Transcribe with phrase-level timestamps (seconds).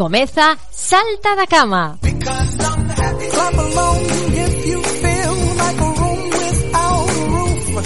[0.00, 1.98] Comeza Salta da Cama.
[2.00, 4.00] Clap along
[4.32, 7.84] if you feel like a room without a roof.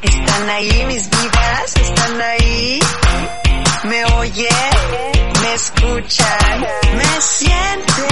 [0.00, 2.80] Están ahí mis vidas, están ahí.
[3.84, 4.78] Me oyen,
[5.42, 6.60] me escuchan,
[6.96, 8.06] me sienten.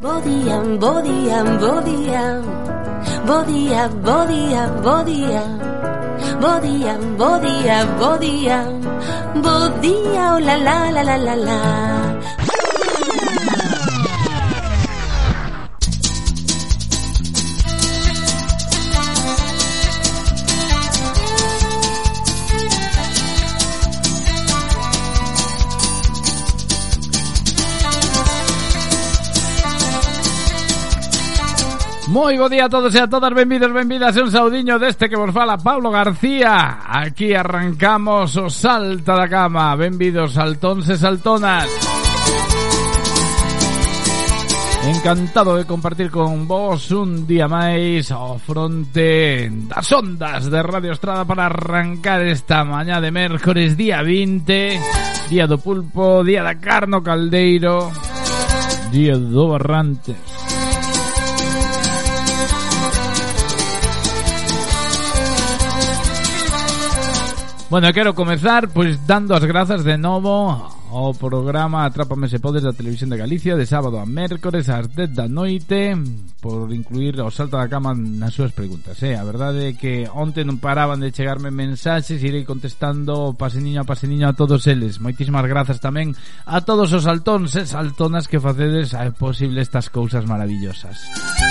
[0.00, 1.58] Bodían, bodían,
[6.40, 8.64] bo día, bo día, bo día,
[9.42, 12.09] bo día, oh la la la la la la.
[32.20, 35.32] Moi bo día a todos e a todas, benvidos, benvidas Un saudiño deste que vos
[35.32, 36.84] fala Pablo García.
[36.84, 39.72] Aquí arrancamos o Salta da Cama.
[39.72, 41.64] Benvidos saltóns saltonas.
[44.84, 51.24] Encantado de compartir con vos un día máis ao fronte das ondas de Radio Estrada
[51.24, 57.88] para arrancar esta mañá de mércores día 20 Día do pulpo, día da carno caldeiro
[58.92, 60.29] Día do barrante
[67.70, 70.58] Bueno, eu quero comezar pois dando as grazas de novo
[70.90, 75.14] ao programa Atrápame se podes da Televisión de Galicia de sábado a mércores ás 10
[75.14, 75.94] da noite
[76.42, 78.98] por incluir o salto da cama nas súas preguntas.
[79.06, 79.14] Eh?
[79.14, 83.86] A verdade é que onte non paraban de chegarme mensaxes e irei contestando paseniño a
[83.86, 84.98] paseniño a todos eles.
[84.98, 86.10] Moitísimas grazas tamén
[86.50, 91.06] a todos os saltóns e saltonas que facedes a posible estas cousas maravillosas.
[91.06, 91.49] Música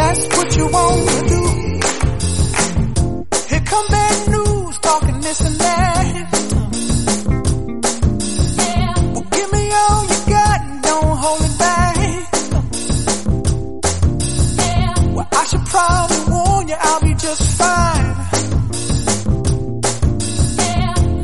[0.09, 1.41] That's what you want to do.
[3.49, 6.13] Here come bad news, talking this and that.
[9.13, 11.95] Well, give me all you got and don't hold it back.
[15.15, 18.07] Well, I should probably warn you, I'll be just fine.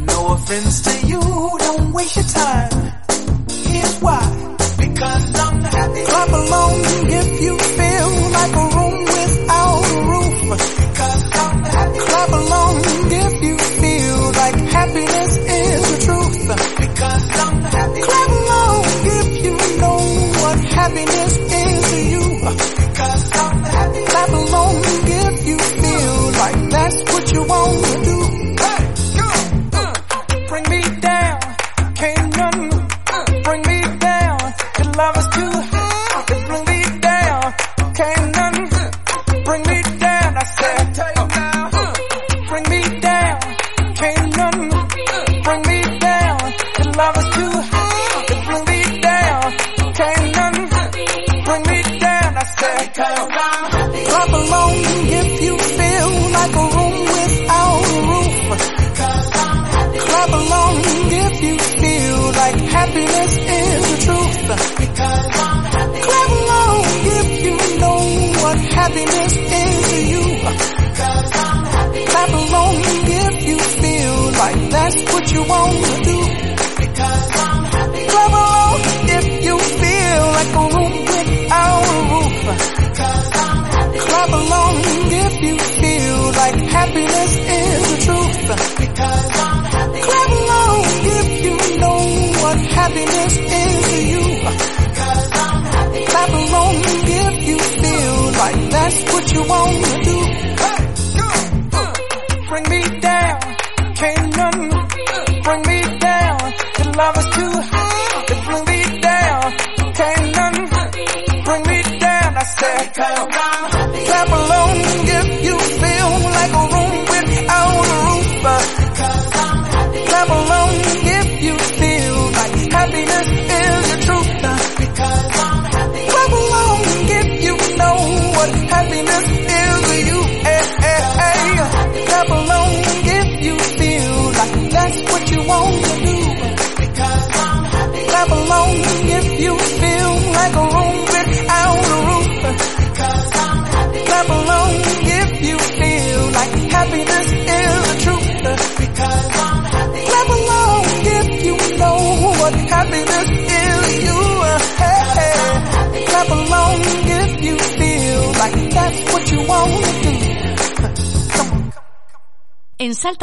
[0.05, 1.21] No offense to you,
[1.65, 2.69] don't waste your time.
[3.65, 4.23] Here's why.
[4.77, 6.03] Because I'm happy.
[6.05, 6.81] Clap along
[7.19, 7.64] if you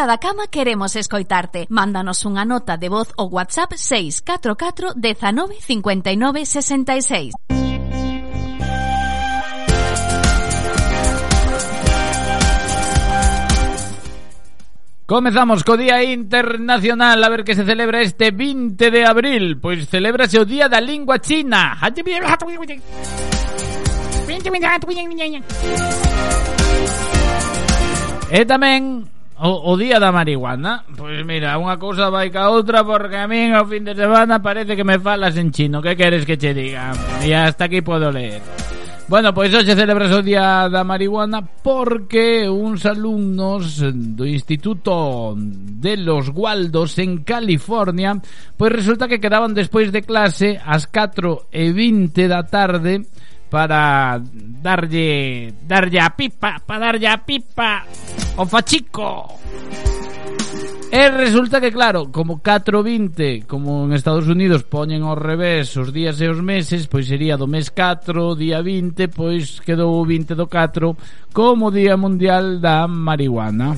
[0.03, 1.71] Levanta da cama queremos escoitarte.
[1.71, 7.39] Mándanos unha nota de voz o WhatsApp 644 19 59 66.
[15.07, 20.41] Comezamos co Día Internacional a ver que se celebra este 20 de abril Pois celebrase
[20.41, 21.79] o Día da Lingua China
[28.33, 29.12] E tamén
[29.43, 30.87] o, o día da marihuana.
[30.94, 34.79] Pois mira, unha cousa vai ca outra Porque a min ao fin de semana parece
[34.79, 35.83] que me falas en chino.
[35.83, 36.94] Que queres que che diga?
[37.27, 38.39] E hasta aquí podo ler
[39.11, 46.31] Bueno, pois hoxe celebras o Día da Marihuana porque uns alumnos do Instituto de los
[46.31, 48.17] Gualdos en California
[48.56, 53.05] pois resulta que quedaban despois de clase ás 4 e 20 da tarde
[53.53, 54.17] para
[54.65, 57.85] darlle darlle a pipa, para darlle a pipa
[58.41, 59.37] o fachico.
[60.93, 66.17] E resulta que claro, como 420, como en Estados Unidos poñen ao revés os días
[66.25, 70.49] e os meses, pois sería do mes 4, día 20, pois quedou o 20 do
[70.49, 70.97] 4
[71.37, 73.77] como Día Mundial da Marihuana.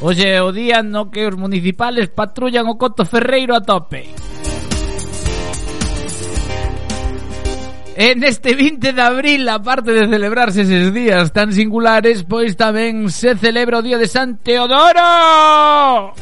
[0.00, 4.21] Oxe, o día no que os municipales patrullan o Coto Ferreiro a tope.
[7.94, 13.36] En este 20 de abril, aparte de celebrarse esos días tan singulares, pois tamén se
[13.36, 16.16] celebra o Día de San Teodoro.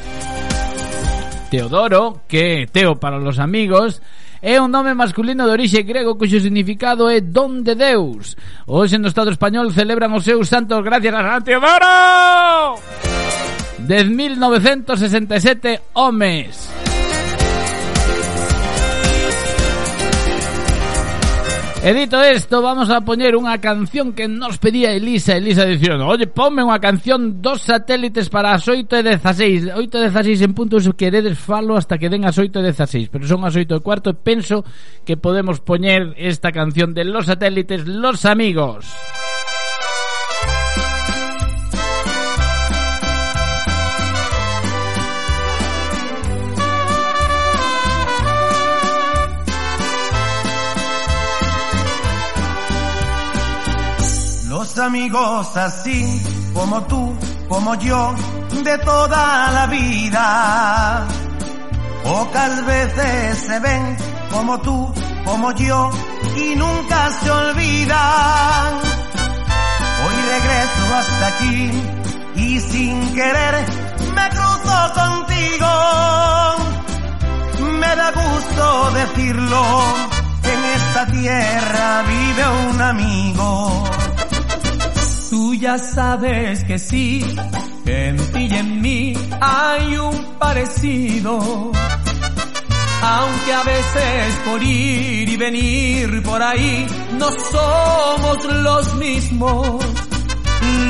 [1.46, 4.02] Teodoro, que Teo para los amigos,
[4.42, 8.34] é un nome masculino de orixe grego cuxo significado é don de Deus.
[8.66, 12.82] Hoxe no Estado español celebran os seus santos gracias a San Teodoro.
[13.86, 16.89] 10.967 homes.
[21.82, 25.40] E dito isto, vamos a poñer unha canción que nos pedía Elisa.
[25.40, 29.72] Elisa dicindo, oye, ponme unha canción dos satélites para as 8 e 16.
[29.72, 33.08] 8 e 16 en punto, se queredes falo hasta que den as 8 e 16.
[33.08, 34.60] Pero son as 8 e cuarto e penso
[35.08, 38.84] que podemos poñer esta canción de los satélites, los amigos.
[38.84, 39.29] Música
[54.80, 56.22] amigos así
[56.54, 57.14] como tú,
[57.48, 58.14] como yo,
[58.64, 61.06] de toda la vida.
[62.02, 63.96] Pocas veces se ven
[64.30, 64.92] como tú,
[65.24, 65.90] como yo,
[66.36, 68.74] y nunca se olvidan.
[70.06, 71.70] Hoy regreso hasta aquí
[72.36, 73.54] y sin querer
[74.14, 75.72] me cruzo contigo.
[77.80, 79.62] Me da gusto decirlo,
[80.42, 83.99] en esta tierra vive un amigo.
[85.60, 87.22] Ya sabes que sí,
[87.84, 89.12] en ti y en mí
[89.42, 91.70] hay un parecido.
[93.02, 96.86] Aunque a veces por ir y venir por ahí
[97.18, 99.84] no somos los mismos.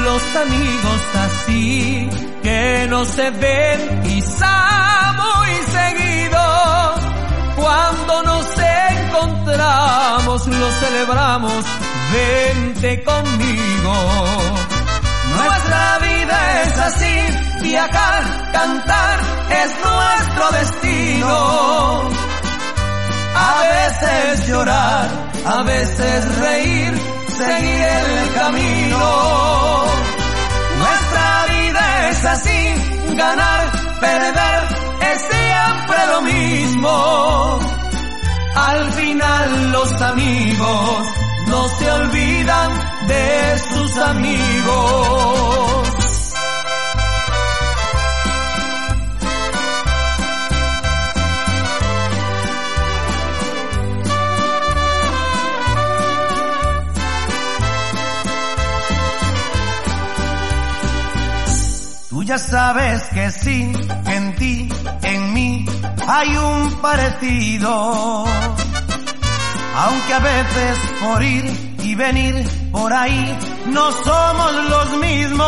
[0.05, 2.09] Los amigos así
[2.41, 6.95] que no se ven quizá muy seguido.
[7.57, 8.47] Cuando nos
[9.01, 11.65] encontramos lo celebramos
[12.13, 14.60] vente conmigo.
[15.45, 17.17] Nuestra vida es así,
[17.63, 19.21] viajar, cantar
[19.63, 22.11] es nuestro destino.
[23.35, 25.09] A veces llorar,
[25.47, 26.93] a veces reír,
[27.39, 27.87] seguir
[28.21, 29.85] el camino.
[30.79, 33.63] Nuestra vida es así, ganar,
[34.01, 34.61] perder,
[35.13, 37.61] es siempre lo mismo.
[38.57, 41.20] Al final los amigos
[41.51, 42.71] no se olvidan
[43.09, 45.51] de sus amigos.
[62.09, 63.73] Tú ya sabes que sí,
[64.07, 64.69] en ti,
[65.03, 65.67] en mí,
[66.07, 68.25] hay un parecido.
[69.77, 71.45] Aunque a veces por ir
[71.83, 72.35] y venir
[72.73, 75.47] por ahí no somos los mismos.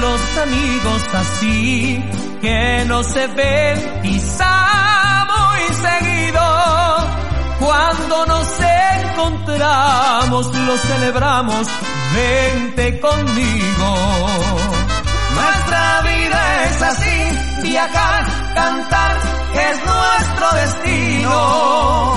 [0.00, 2.02] Los amigos así
[2.40, 6.40] que no se ven quizá muy seguido.
[7.60, 11.66] Cuando nos encontramos lo celebramos,
[12.14, 13.96] vente conmigo.
[15.34, 19.16] Nuestra vida es así, viajar, cantar,
[19.54, 22.14] es nuestro destino.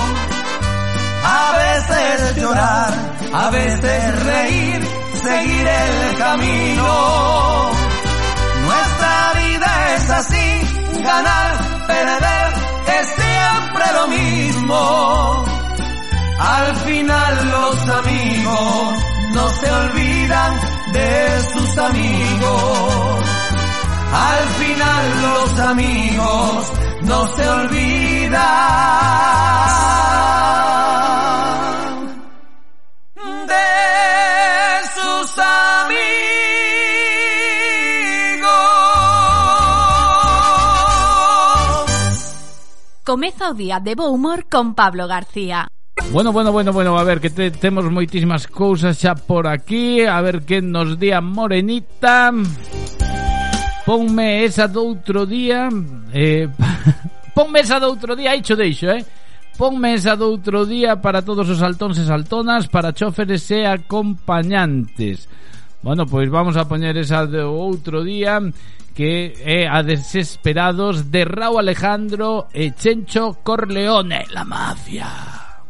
[1.24, 2.92] A veces llorar,
[3.32, 4.88] a veces reír,
[5.22, 7.70] seguir el camino.
[8.66, 12.52] Nuestra vida es así, ganar, perder,
[12.98, 15.44] es siempre lo mismo.
[16.38, 18.94] Al final los amigos
[19.32, 20.60] no se olvidan
[20.92, 23.24] de sus amigos.
[24.12, 28.38] Al final los amigos no se olvidan
[33.46, 33.64] de
[34.94, 35.74] sus amigos.
[43.04, 45.68] Comeza o día de bo humor con Pablo García.
[46.10, 50.20] Bueno, bueno, bueno, bueno, a ver, que te, temos moitísimas cousas xa por aquí, a
[50.20, 52.30] ver que nos di a Morenita.
[53.84, 55.68] Ponme esa do outro día,
[56.12, 56.48] eh,
[57.34, 59.04] ponme esa do outro día, aí cho deixo, eh.
[59.56, 65.28] Ponme esa do outro día para todos os saltóns e saltonas, para choferes e acompañantes.
[65.84, 68.40] Bueno, pois vamos a poñer esa do outro día
[68.94, 75.10] que é a Desesperados de Raúl Alejandro e Chencho Corleone, la mafia.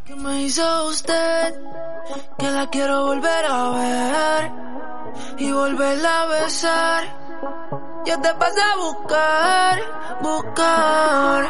[0.05, 1.55] ¿Qué me hizo usted?
[2.39, 4.53] Que la quiero volver a ver
[5.39, 7.03] y volverla a besar.
[8.07, 9.81] Yo te pasé a buscar,
[10.21, 11.41] buscar.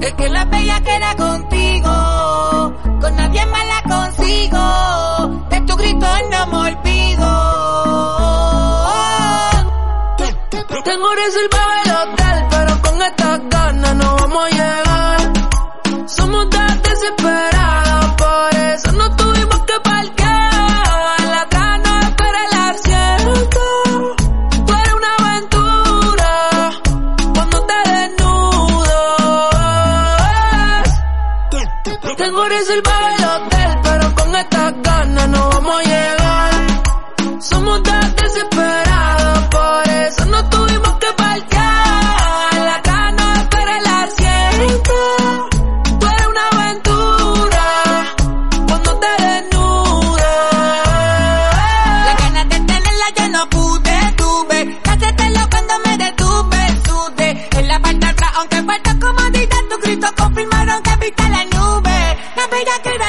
[0.00, 5.28] Es que la bella queda contigo, con nadie más la consigo.
[5.50, 7.28] De tu grito no me olvido.
[10.84, 14.87] Tengo reservado el hotel, pero con estas ganas no vamos a llegar.
[32.48, 37.42] Reservado el hotel, pero con estas ganas no vamos a llegar.
[37.42, 42.54] Somos tan desesperados, por eso no tuvimos que parquear.
[42.54, 44.94] La gana espera el asiento.
[46.00, 47.64] Tú eres una aventura
[48.66, 50.24] cuando te desnudas.
[52.06, 54.80] La ganas de tenerla yo no pude, tuve.
[54.88, 57.48] hacértelo cuando me detuve, sudé.
[57.58, 61.57] En la parte atrás, aunque falta comodidad, tu grito confirmaron que viste la nube.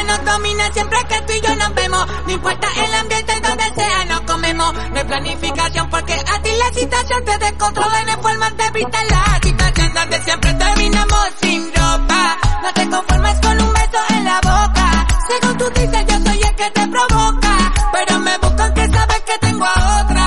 [0.06, 2.06] Nos domina siempre que tú y yo nos vemos.
[2.26, 4.74] No importa el ambiente donde sea, nos comemos.
[4.74, 7.98] No hay planificación porque a ti la situación te descontrola.
[7.98, 12.38] Hay forma de evitar la situación donde siempre terminamos sin ropa.
[12.64, 15.08] No te conformes con un beso en la boca.
[15.28, 17.74] Según tú dices, yo soy el que te provoca.
[17.92, 20.26] Pero me buscan que sabes que tengo a otra.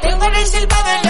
[0.00, 1.09] Tengo reservado el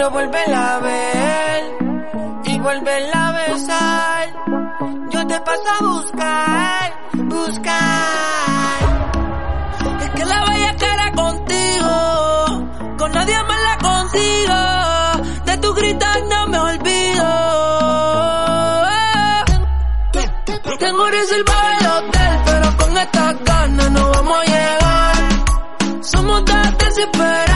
[0.00, 1.62] quiero volver a ver
[2.44, 4.28] y volverla a besar.
[5.10, 6.92] Yo te paso a buscar,
[7.28, 8.80] buscar.
[10.00, 12.66] Es que la bella cara contigo,
[12.96, 15.60] con nadie más la consigo.
[15.60, 17.26] tú gritas no me olvido.
[20.78, 25.16] Tengo reservado el hotel, pero con esta ganas no vamos a llegar.
[26.00, 27.49] Somos tan desesperados,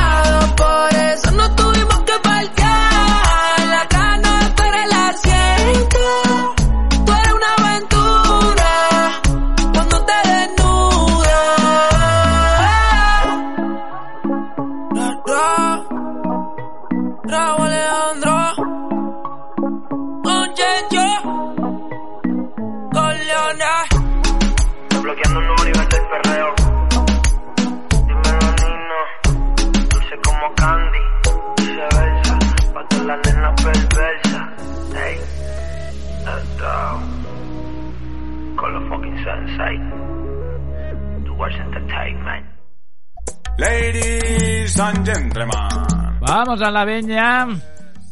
[44.77, 46.19] Ladies and gentlemen.
[46.21, 47.47] Vamos a la veña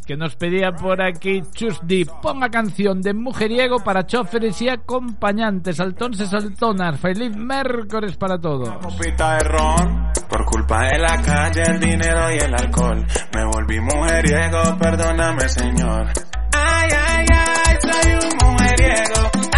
[0.06, 2.04] que nos pedía por aquí Chusdi.
[2.04, 5.76] Ponga canción de mujeriego para choferes y acompañantes.
[5.76, 7.00] Saltónse saltonas.
[7.00, 8.68] Feliz miércoles para todos.
[8.80, 10.12] Copita de ron.
[10.28, 13.06] Por culpa de la calle, el dinero y el alcohol.
[13.34, 16.12] Me volví mujeriego, perdóname, señor.
[16.54, 19.51] Ay, ay, ay, soy un mujeriego.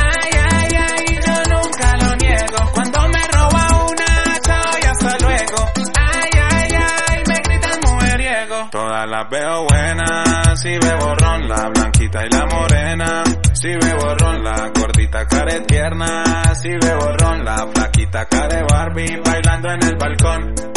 [8.94, 13.24] Todas las veo buenas, si bebo ron, la blanquita y la morena.
[13.52, 16.54] Si bebo ron, la gordita care tierna.
[16.54, 20.73] Si bebo ron, la flaquita care Barbie bailando en el balcón.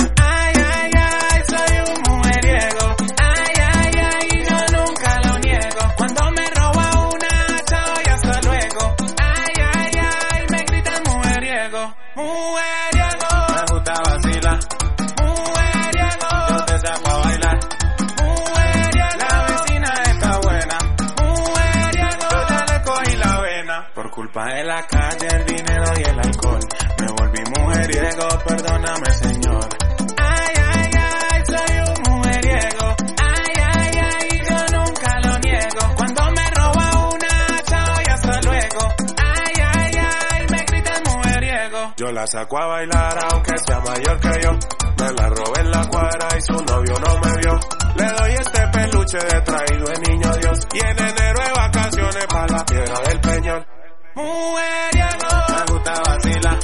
[42.27, 44.51] Saco a bailar aunque sea mayor que yo.
[44.51, 47.59] Me la robé en la cuadra y su novio no me vio.
[47.95, 50.59] Le doy este peluche de traído de niño Dios.
[50.73, 53.67] Y en enero de vacaciones para la piedra del peñol.
[54.15, 55.29] Mujeriego.
[55.49, 56.59] Me gusta vacilar.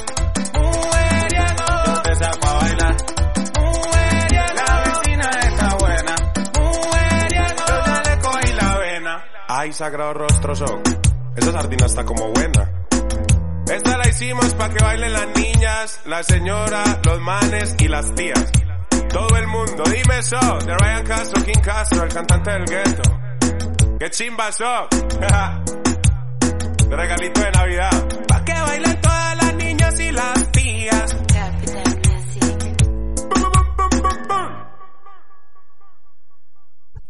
[0.54, 1.66] Mujeriego.
[1.86, 2.96] Yo te saco a bailar.
[3.58, 4.54] Mujeriego.
[4.54, 6.14] La vecina está buena.
[6.58, 7.64] Mujeriego.
[7.68, 9.24] Yo ya le cogí la vena.
[9.48, 10.82] Ay, sagrado rostro son.
[11.36, 12.73] Esa sardina está como buena.
[14.24, 18.50] Hicimos para que bailen las niñas, la señora, los manes y las tías.
[19.10, 23.02] Todo el mundo, dime eso, de Ryan Castro, King Castro, el cantante del gueto.
[23.98, 24.64] ¡Qué chimba so!
[26.88, 28.03] regalito de Navidad.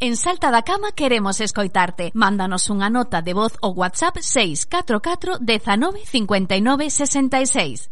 [0.07, 2.12] En Salta da Cama queremos escoitarte.
[2.12, 7.88] Mándanos unha nota de voz ou WhatsApp 644 19 59 66.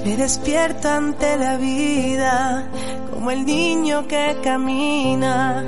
[0.00, 2.64] Me despierto ante la vida
[3.26, 5.64] como el niño que camina.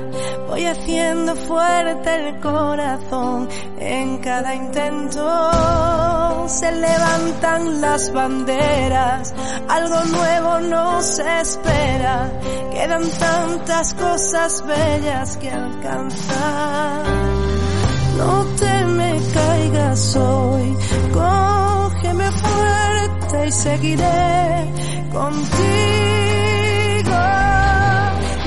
[0.47, 6.47] Voy haciendo fuerte el corazón en cada intento.
[6.47, 9.33] Se levantan las banderas,
[9.67, 12.31] algo nuevo nos espera.
[12.71, 17.03] Quedan tantas cosas bellas que alcanzar.
[18.19, 20.77] No te me caigas hoy,
[21.11, 24.71] cógeme fuerte y seguiré
[25.11, 26.18] contigo.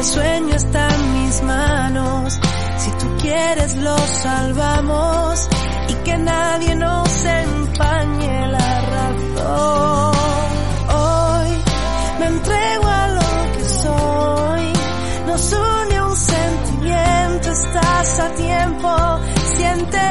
[0.00, 2.40] Este sueño está en mis manos.
[2.78, 5.46] Si tú quieres lo salvamos
[5.88, 10.14] y que nadie nos empañe la razón.
[10.88, 11.48] Hoy
[12.18, 14.72] me entrego a lo que soy.
[15.26, 19.20] Nos une un sentimiento, estás a tiempo,
[19.58, 20.09] siente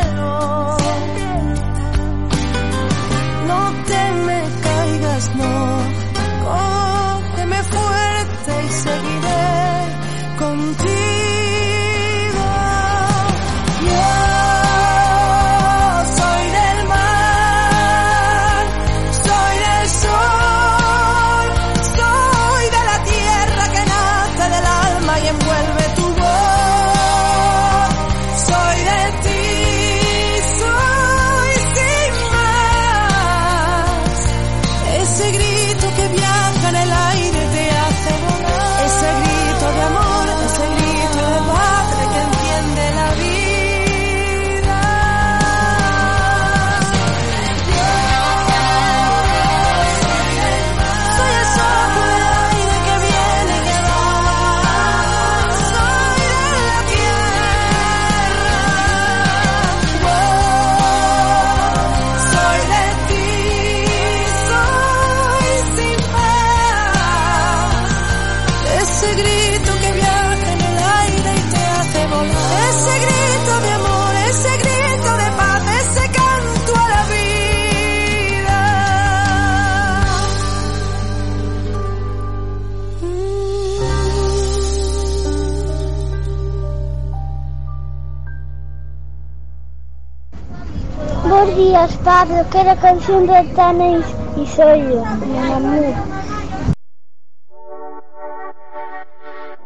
[92.09, 92.43] Pablo.
[92.49, 94.03] Quero a canción de Tanes
[94.35, 95.95] e soy yo, mon amour.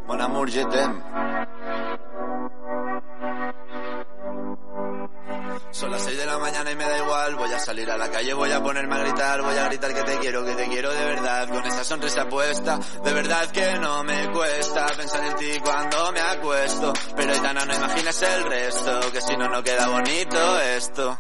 [0.08, 1.02] Mon amour, je t'aime.
[5.72, 7.36] Son las 6 de la mañana y me da igual.
[7.36, 9.42] Voy a salir a la calle, voy a ponerme a gritar.
[9.42, 11.48] Voy a gritar que te quiero, que te quiero de verdad.
[11.48, 16.20] Con esa sonrisa puesta, de verdad que no me cuesta pensar en ti cuando me
[16.20, 16.92] acuesto.
[17.16, 21.18] Pero Aitana, no imagines el resto, que si no, no queda bonito esto.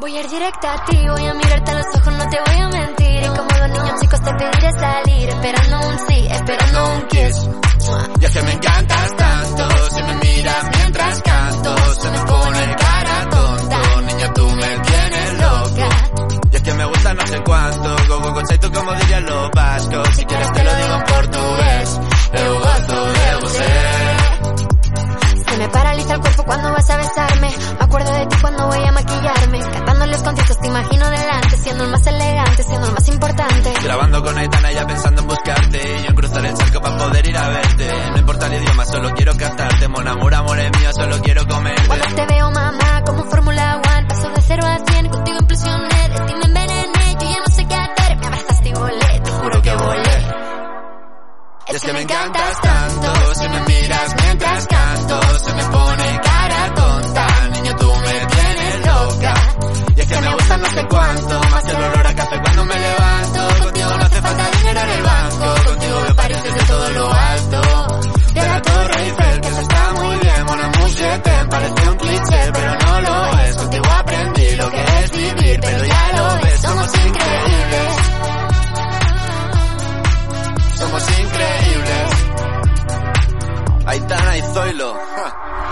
[0.00, 2.58] Voy a ir directa a ti, voy a mirarte a los ojos, no te voy
[2.58, 3.22] a mentir.
[3.22, 7.48] Y como dos niños chicos te pediré salir, esperando un sí, esperando un kiss.
[8.18, 13.28] Y es que me encantas tanto, si me miras mientras canto, se me pone cara
[13.30, 13.82] tonta.
[14.06, 15.88] Niña, tú me tienes loca.
[16.50, 20.08] Y es que me gusta no sé cuánto, go go conceito como dirían los vascos.
[20.16, 22.00] Si quieres te lo digo en portugués,
[22.32, 23.79] eu gosto de você.
[25.60, 27.50] Me paraliza el cuerpo cuando vas a besarme.
[27.78, 29.60] Me acuerdo de ti cuando voy a maquillarme.
[29.60, 33.74] Cantando los conciertos te imagino delante, siendo el más elegante, siendo el más importante.
[33.84, 37.28] Grabando con Aitana ya pensando en buscarte Y yo en cruzar el charco para poder
[37.28, 40.90] ir a verte No importa el idioma, solo quiero cantarte Mon amor, amor es mío,
[40.94, 45.08] solo quiero comerte Cuando te veo mamá, como Fórmula One, paso de cero a cien,
[45.08, 48.72] contigo implosioné, de ti me envenené, yo ya no sé qué hacer, me abrazaste y
[48.72, 50.10] volé, te juro que volé.
[51.66, 54.79] Es que me encantas tanto Si me miras mientras canto
[55.10, 57.26] Se me pone cara tonta.
[57.52, 59.34] Niño, tú me tienes loca.
[59.96, 62.74] Y es que me gusta no sé cuánto Más el olor a café cuando me
[62.78, 63.64] levanto.
[63.64, 67.60] Contigo no hace falta dinero en el banco Contigo me pareces de todo lo alto.
[68.34, 70.46] De la Torre Eiffel Que eso está muy bien.
[70.46, 73.56] Mon amour, je t'aime Parece un cliché pero no lo es.
[73.56, 77.96] Contigo aprendí lo que es vivir Pero ya lo ves, somos increíbles.
[80.78, 82.09] Somos increíbles.
[83.90, 84.94] Aitana y Zoilo.
[85.16, 85.69] ja.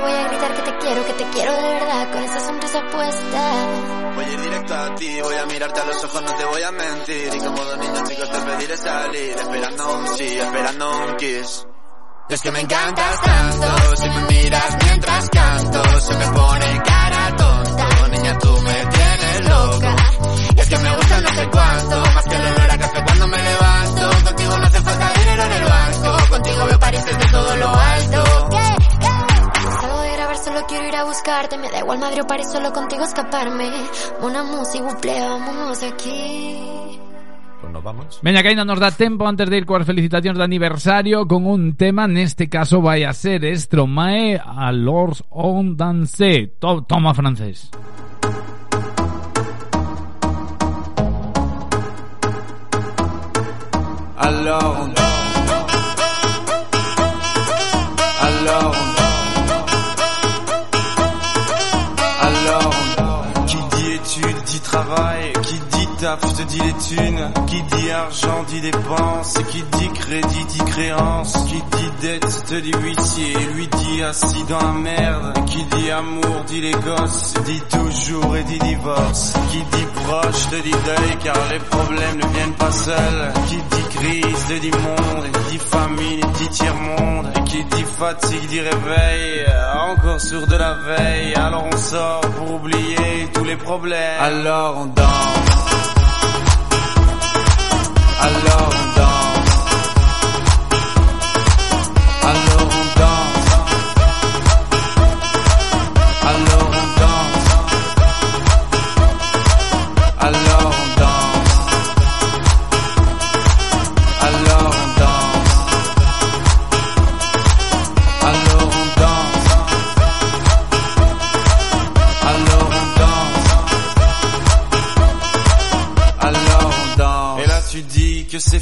[0.00, 4.12] Voy a gritar que te quiero, que te quiero de verdad, con esa sonrisa puesta.
[4.14, 6.62] Voy a ir directo a ti, voy a mirarte a los ojos, no te voy
[6.62, 7.34] a mentir.
[7.34, 11.66] Y como dos niños chicos te pediré salir, esperando un sí, esperando un kiss.
[12.28, 17.88] Es que me encantas tanto, si me miras mientras canto, se me pone cara tonta.
[18.08, 19.96] Niña, tú me tienes loca.
[20.56, 21.83] Y es que me gusta no sé cuánto,
[31.24, 33.70] buscarte, me da igual Madrid o París, solo contigo escaparme.
[34.20, 34.84] Una música,
[35.20, 36.98] vámonos de aquí.
[37.62, 38.20] Pues nos vamos.
[38.20, 41.76] Veña, que ainda nos dá tempo antes de ir coas felicitacións de aniversario con un
[41.76, 46.60] tema, neste caso vai a ser Stromae a Lors on Dance.
[46.60, 47.70] To toma francés.
[54.16, 54.94] Alone.
[54.94, 55.03] Alone.
[66.04, 67.32] Taf, je te dis les thunes.
[67.46, 69.38] Qui dit argent dit dépense.
[69.50, 71.32] Qui dit crédit dit créance.
[71.48, 73.34] Qui dit dette te dit huissier.
[73.54, 75.34] Lui dit assis dans la merde.
[75.46, 77.34] Qui dit amour dit les gosses.
[77.44, 79.34] Dit toujours et dit divorce.
[79.50, 83.32] Qui dit proche te dit deuil car les problèmes ne viennent pas seuls.
[83.48, 85.26] Qui dit crise te dit monde.
[85.50, 87.26] Dit famine dit tiers-monde.
[87.36, 89.46] Et qui dit fatigue dit réveil.
[89.88, 91.34] Encore sur de la veille.
[91.34, 94.20] Alors on sort pour oublier tous les problèmes.
[94.20, 95.54] Alors on danse.
[98.20, 98.73] Alors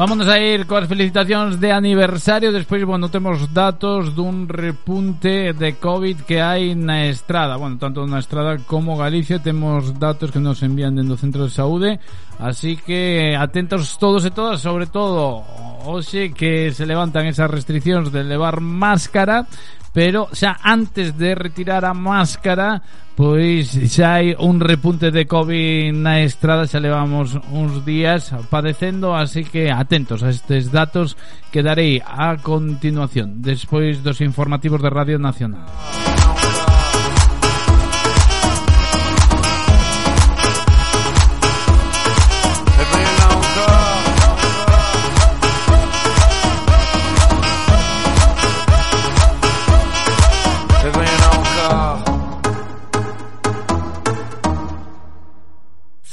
[0.00, 2.56] Vámonos a ir coas felicitacións de aniversario.
[2.56, 7.60] Despois, bueno, temos datos dun repunte de COVID que hai na estrada.
[7.60, 9.44] Bueno, tanto na estrada como Galicia.
[9.44, 12.00] Temos datos que nos envían dentro do Centro de Saúde
[12.40, 15.44] Así que atentos todos e todas Sobre todo,
[15.84, 19.44] hoxe que se levantan esas restriccións de levar máscara
[19.92, 22.82] pero xa antes de retirar a máscara
[23.18, 29.44] pois xa hai un repunte de COVID na estrada xa levamos uns días padecendo así
[29.44, 31.18] que atentos a estes datos
[31.50, 35.66] que darei a continuación despois dos informativos de Radio Nacional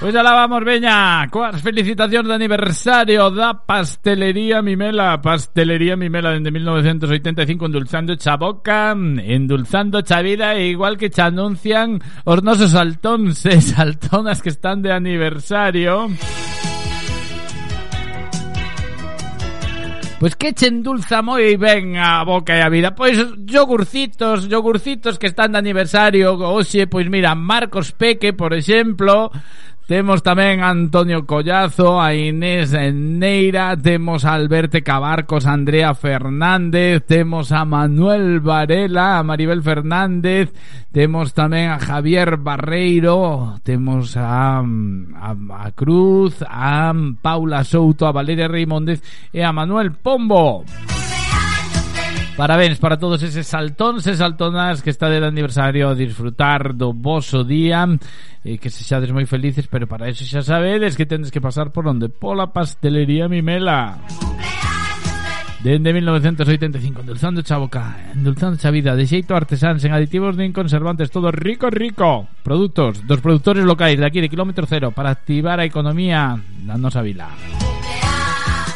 [0.00, 1.26] Pues ya la vamos, Beña.
[1.60, 5.20] Felicitaciones de aniversario da Pastelería Mimela.
[5.20, 14.40] Pastelería Mimela desde 1985, endulzando chaboca, endulzando chavida, e igual que chanuncian hornosos saltones, saltonas
[14.40, 16.08] que están de aniversario.
[20.20, 22.94] Pues que echen dulza muy bien a boca y a vida.
[22.94, 26.34] Pues yogurcitos, yogurcitos que están de aniversario.
[26.38, 29.30] Oye, pues mira, Marcos Peque, por ejemplo,
[29.88, 37.08] Temos tamén a Antonio Collazo, a Inés Neira, temos a Alberto Cabarcos, a Andrea Fernández,
[37.08, 40.52] temos a Manuel Varela, a Maribel Fernández,
[40.92, 46.92] temos tamén a Javier Barreiro, temos a, a, Cruz, a
[47.24, 49.00] Paula Souto, a Valeria Reimóndez
[49.32, 50.68] e a Manuel Pombo.
[52.38, 57.42] Parabéns para todos eses saltóns e saltonas que está de aniversario a disfrutar do voso
[57.42, 57.82] día
[58.46, 61.74] e que se xades moi felices, pero para eso xa sabedes que tendes que pasar
[61.74, 62.06] por onde?
[62.06, 63.98] Pola pastelería Mimela.
[65.58, 71.10] Dende 1985, endulzando cha boca, endulzando cha vida, de xeito artesán, sen aditivos nin conservantes,
[71.10, 72.30] todo rico, rico.
[72.46, 77.02] Produtos dos productores locais de aquí de Kilómetro Cero para activar a economía da nosa
[77.02, 77.34] vila.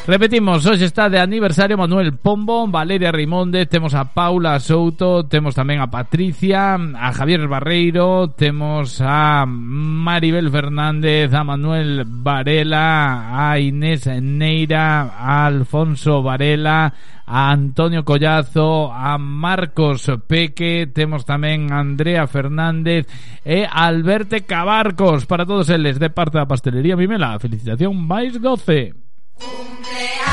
[0.05, 5.79] Repetimos, hoxe está de aniversario Manuel Pombo, Valeria Rimonde, temos a Paula Souto, temos tamén
[5.79, 15.07] a Patricia, a Javier Barreiro, temos a Maribel Fernández, a Manuel Varela, a Inés Neira,
[15.07, 16.91] a Alfonso Varela,
[17.23, 23.07] a Antonio Collazo, a Marcos Peque, temos tamén a Andrea Fernández
[23.47, 27.39] e Alberte Cabarcos, para todos eles de parte da pastelería Mimela.
[27.39, 29.02] Felicitación máis 12.
[29.43, 30.32] Cumpleaños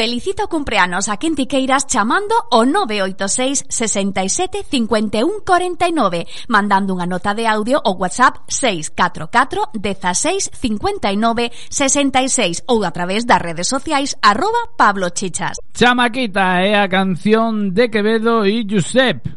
[0.00, 7.04] Felicita o cumpleanos a quen ti queiras chamando o 986 67 51 49, mandando unha
[7.04, 14.16] nota de audio o WhatsApp 644 16 59 66 ou a través das redes sociais
[14.24, 15.60] arroba Pablo Chichas.
[15.76, 19.36] Chamaquita é a canción de Quevedo e Giuseppe.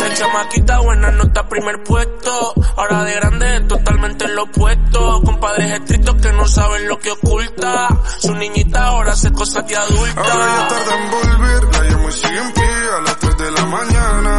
[0.00, 5.72] De chamaquita buena nota primer puesto Ahora de grande es totalmente lo opuesto Con padres
[5.80, 7.88] estrictos que no saben lo que oculta
[8.18, 12.12] Su niñita ahora hace cosas de adulta Ahora ya tarda en volver, la llamo y
[12.12, 12.64] sigue en pie
[12.96, 14.38] a las 3 de la mañana.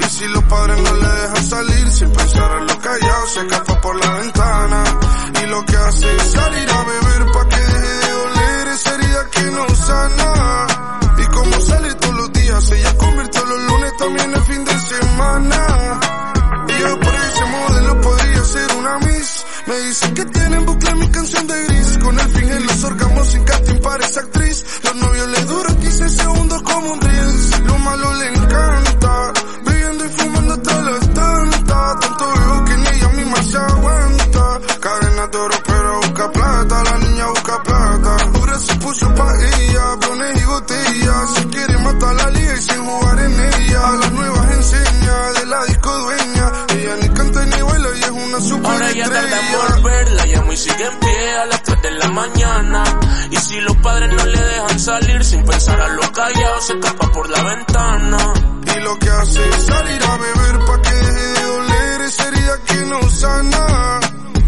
[0.00, 3.80] Y si los padres no le dejan salir, sin pensar en lo callado, se escapa
[3.80, 4.84] por la ventana.
[5.42, 9.30] Y lo que hace es salir a beber pa' que deje de doler esa herida
[9.30, 10.66] que no sana.
[11.18, 12.95] Y como sale todos los días, ella
[14.06, 16.00] también el fin de semana.
[17.02, 19.44] Por ese modelo podría ser una miss.
[19.66, 21.98] Me dicen que tiene en bucle mi canción de gris.
[22.04, 24.64] Con el fin en los órganos sin casting para esa actriz.
[24.84, 27.60] Los novios le duran 15 segundos como un reels.
[27.60, 29.32] Lo malo le encanta.
[29.64, 32.00] Bebiendo y fumando hasta las tantas.
[32.00, 34.60] Tanto veo que ni ella misma se aguanta.
[34.80, 36.84] Cadena de pero busca plata.
[36.84, 38.16] La niña busca plata.
[38.36, 39.94] Ahora se puso pa' ella.
[39.96, 40.45] Blones
[40.96, 41.34] botellas.
[41.34, 43.88] Se quiere matar la liga y sin jugar en ella.
[43.88, 46.52] A las nuevas enseña de la disco dueña.
[46.68, 50.26] Ella ni canta ni baila y es una super Ahora ya tarda en volver, la
[50.26, 52.84] llamo y sigue en pie a las 3 de la mañana.
[53.30, 57.12] Y si los padres no le dejan salir sin pensar a lo callado, se escapa
[57.12, 58.18] por la ventana.
[58.76, 62.58] Y lo que hace es salir a beber pa' que deje de doler esa herida
[62.66, 64.05] que no sana.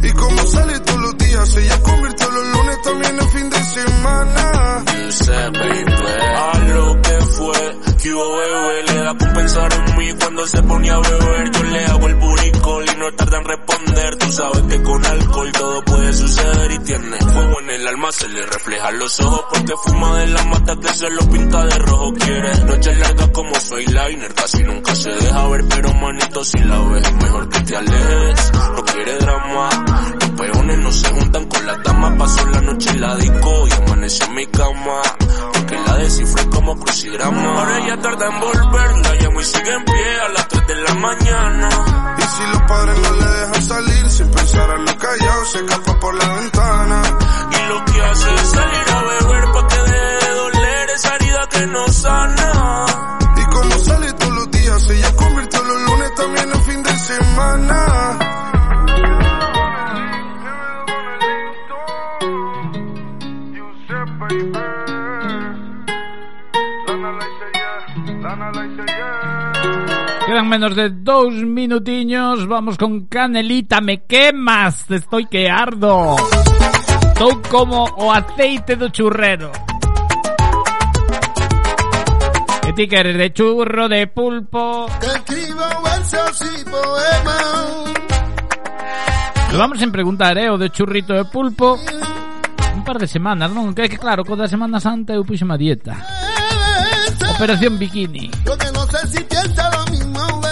[0.08, 4.84] Y como sale todos los días, ella convirtió los lunes también en fin de semana.
[4.86, 5.92] You said, baby,
[6.36, 10.62] a lo que fue, que hubo bebé, le da con pensar en mí cuando se
[10.62, 11.50] ponía a beber.
[11.50, 12.57] Yo le hago el buricol
[13.10, 14.16] no tarda en responder.
[14.16, 18.28] Tú sabes que con alcohol todo puede suceder y tiene fuego en el alma, se
[18.28, 22.12] le reflejan los ojos porque fuma de la mata que se lo pinta de rojo.
[22.14, 26.78] Quiere noches largas como soy liner, casi nunca se deja ver, pero manito si la
[26.80, 28.52] ves, mejor que te alejes.
[28.52, 29.68] No quiere drama,
[30.20, 32.12] los peones no se juntan con las damas.
[32.18, 35.02] Pasó la noche en la disco y amaneció en mi cama.
[35.98, 37.42] La descifré como crucigrama.
[37.42, 40.74] Ahora ella tarda en volver, la llamo y sigue en pie a las 3 de
[40.76, 41.68] la mañana.
[42.18, 45.58] Y si los padres no le dejan salir, salir sin pensar en lo callado, se
[45.58, 47.02] escapa por la ventana.
[47.50, 51.48] Y lo que hace es salir a beber pa' que deje de doler esa herida
[51.50, 52.87] que no sana.
[70.38, 72.46] Quedan menos de dos minutiños.
[72.46, 73.80] Vamos con Canelita.
[73.80, 74.86] Me quemas.
[74.86, 76.14] Te estoy que ardo.
[77.18, 79.50] Tô como o aceite do churrero.
[82.62, 84.86] Que ti queres de churro, de pulpo.
[85.00, 87.92] Que escribo versos y poemas.
[89.50, 91.80] Lo vamos en preguntar, eh, o de churrito de pulpo.
[92.76, 93.74] Un par de semanas, non?
[93.74, 95.98] Que, que claro, co da Semana Santa eu puxo a dieta.
[97.34, 98.30] Operación Bikini.
[98.46, 98.86] Lo que no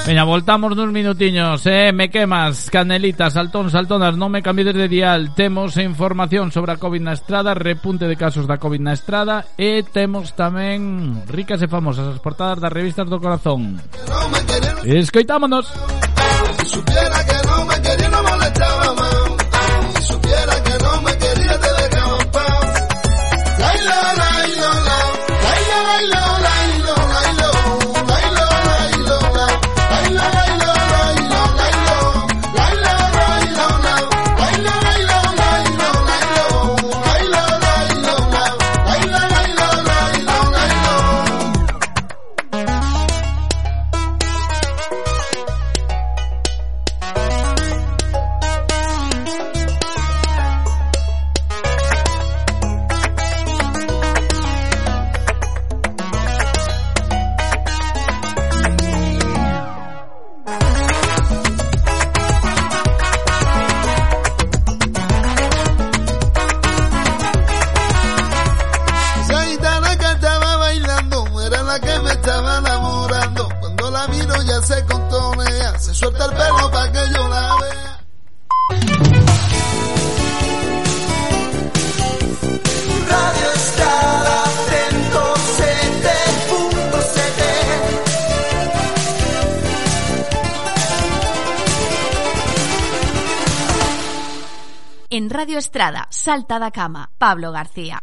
[0.07, 5.35] Veña, voltamos nos minutiños, eh, me quemas, canelitas, saltón, saltonas, non me cambies de dial.
[5.35, 9.83] Temos información sobre a COVID na estrada, repunte de casos da COVID na estrada e
[9.83, 13.83] temos tamén ricas e famosas as portadas das revistas do corazón.
[14.87, 15.75] Escoitámonos.
[15.75, 17.77] Si supiera que no me
[95.47, 98.01] Radio Estrada, Salta da Cama, Pablo García.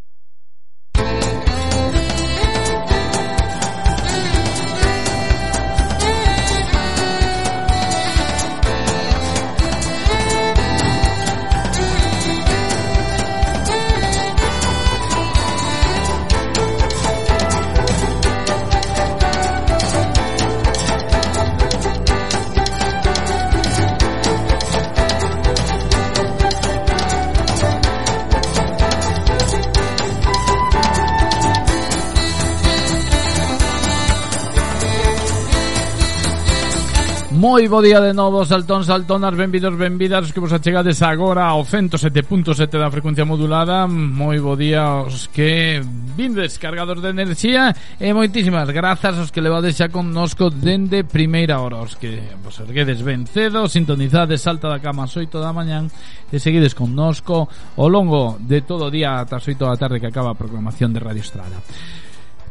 [37.43, 42.71] Moi bo día de novo, saltón, saltonas, benvidos, benvidas Que vos achegades agora ao 107.7
[42.79, 43.83] da frecuencia modulada.
[43.83, 45.83] Moi bo día aos que
[46.15, 51.83] vindes cargados de enerxía E moitísimas grazas aos que levades xa connosco dende primeira hora.
[51.83, 55.91] Os que vos erguedes ben cedo, sintonizades salta da cama ás 8 da mañán
[56.31, 60.07] E seguides connosco ao longo de todo o día ata as 8 da tarde que
[60.07, 61.59] acaba a programación de Radio Estrada.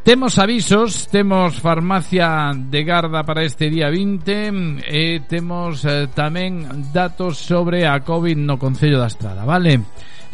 [0.03, 7.39] Temos avisos, temos farmacia de garda para este día 20 e temos eh, tamén datos
[7.39, 9.79] sobre a COVID no Concello da Estrada, vale?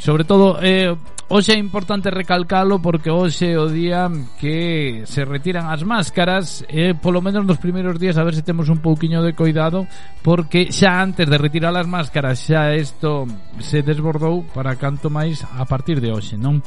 [0.00, 0.96] Sobre todo, eh,
[1.28, 4.08] hoxe é importante recalcalo porque hoxe é o día
[4.40, 8.40] que se retiran as máscaras e eh, polo menos nos primeiros días a ver se
[8.40, 9.84] temos un pouquiño de cuidado
[10.24, 13.28] porque xa antes de retirar as máscaras xa isto
[13.60, 16.64] se desbordou para canto máis a partir de hoxe, non?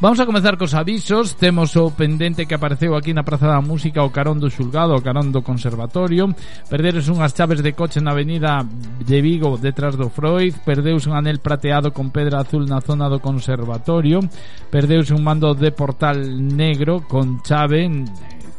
[0.00, 1.36] Vamos a comenzar cos avisos.
[1.36, 5.04] Temos o pendente que apareceu aquí na Praza da Música O Carón do Xulgado, o
[5.04, 6.32] Carón do Conservatorio.
[6.72, 8.64] Perderes unhas chaves de coche na avenida
[9.04, 13.20] de Vigo Detrás do Freud Perdeus un anel prateado con pedra azul na zona do
[13.20, 14.24] Conservatorio.
[14.72, 16.16] Perdeus un mando de portal
[16.48, 17.84] negro con chave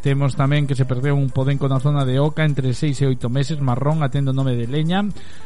[0.02, 3.30] Temos tamén que se perdeu un podenco na zona de Oca entre 6 e 8
[3.30, 5.06] meses, marrón atendo nome de leña.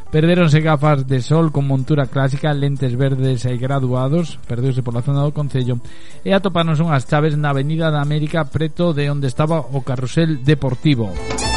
[0.09, 5.35] Perderonse gafas de sol con montura clásica, lentes verdes e graduados, perdeuse pola zona do
[5.35, 5.83] Concello.
[6.23, 11.11] E atopanos unhas chaves na Avenida da América, preto de onde estaba o carrusel deportivo.
[11.11, 11.54] Música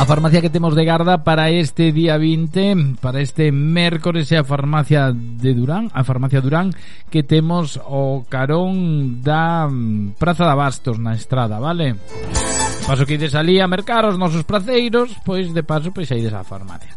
[0.00, 4.48] A farmacia que temos de garda para este día 20, para este mércores é a
[4.48, 6.72] farmacia de Durán, a farmacia Durán
[7.12, 12.00] que temos o carón da mm, Praza de Abastos na estrada, vale?
[12.88, 16.48] Paso que ides ali a mercar os nosos praceiros, pois de paso pois ides á
[16.48, 16.96] farmacia.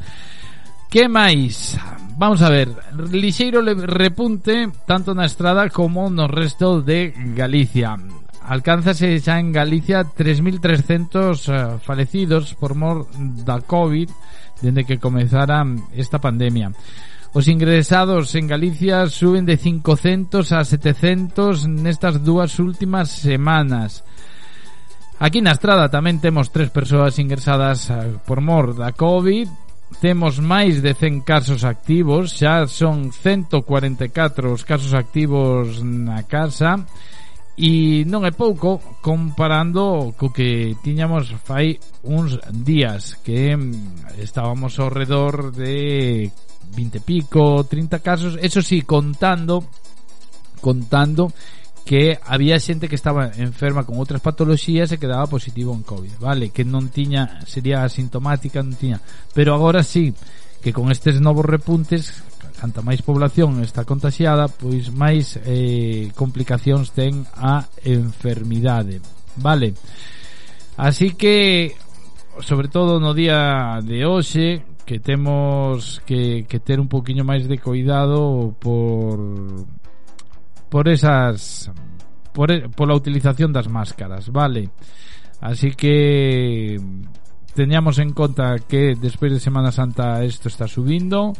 [0.87, 1.75] Que máis?
[2.15, 2.71] Vamos a ver,
[3.11, 7.99] lixeiro repunte tanto na estrada como no resto de Galicia
[8.43, 14.11] Alcánzase xa en Galicia 3.300 eh, falecidos por mor da COVID
[14.59, 15.63] dende que comezara
[15.95, 16.75] esta pandemia.
[17.31, 24.03] Os ingresados en Galicia suben de 500 a 700 nestas dúas últimas semanas.
[25.23, 29.47] Aquí na estrada tamén temos tres persoas ingresadas eh, por mor da COVID.
[30.03, 36.83] Temos máis de 100 casos activos, xa son 144 os casos activos na casa
[37.53, 44.89] E non é pouco comparando co que tiñamos fai uns días que mm, estábamos ao
[44.89, 46.33] redor de
[46.73, 49.69] 20 pico, 30 casos, eso sí, contando
[50.65, 51.29] contando
[51.85, 56.49] que había xente que estaba enferma con outras patoloxías e quedaba positivo en COVID, vale?
[56.49, 59.03] Que non tiña, sería asintomática, non tiña.
[59.35, 60.15] Pero agora sí,
[60.63, 62.23] que con estes novos repuntes
[62.63, 69.03] canta máis población está contagiada, pois máis eh, complicacións ten a enfermidade.
[69.35, 69.75] Vale.
[70.79, 71.75] Así que
[72.39, 77.59] sobre todo no día de hoxe que temos que, que ter un poquinho máis de
[77.59, 79.19] cuidado por
[80.71, 81.67] por esas
[82.31, 84.71] por, pola utilización das máscaras, vale.
[85.43, 86.79] Así que
[87.59, 91.35] teñamos en conta que despois de Semana Santa isto está subindo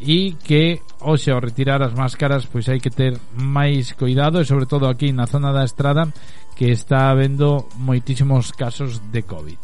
[0.00, 4.66] e que hoxe ao retirar as máscaras pois hai que ter máis cuidado e sobre
[4.66, 6.08] todo aquí na zona da estrada
[6.56, 9.60] que está habendo moitísimos casos de COVID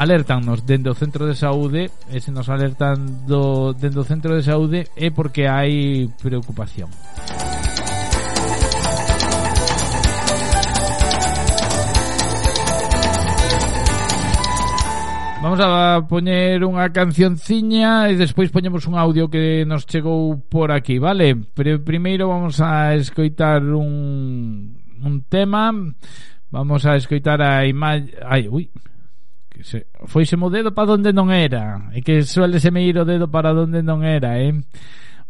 [0.00, 4.40] alertannos dende o centro de saúde e se nos alertan do, dende o centro de
[4.40, 6.88] saúde é porque hai preocupación.
[15.40, 21.00] Vamos a poñer unha cancionciña e despois poñemos un audio que nos chegou por aquí,
[21.00, 21.32] vale?
[21.56, 25.72] Pero primeiro vamos a escoitar un, un tema
[26.52, 28.68] Vamos a escoitar a imaxe Ai, ui
[29.48, 29.88] que se...
[30.04, 33.32] Foise mo dedo para onde non era E que suele se me ir o dedo
[33.32, 34.52] para onde non era, eh?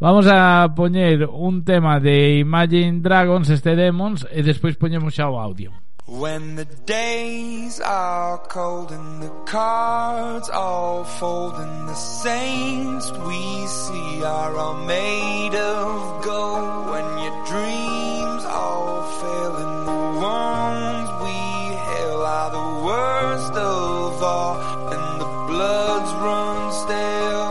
[0.02, 5.38] Vamos a poñer un tema de Imagine Dragons, este Demons E despois poñemos xa o
[5.38, 5.70] audio
[6.10, 14.24] When the days are cold and the cards all fold and the saints we see
[14.24, 16.90] are all made of gold.
[16.90, 21.38] When your dreams all fail and the ones we
[21.78, 24.56] hail are the worst of all
[24.92, 27.50] and the bloods run stale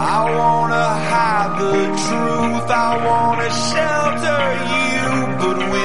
[0.00, 1.76] I wanna hide the
[2.06, 5.77] truth, I wanna shelter you, but beast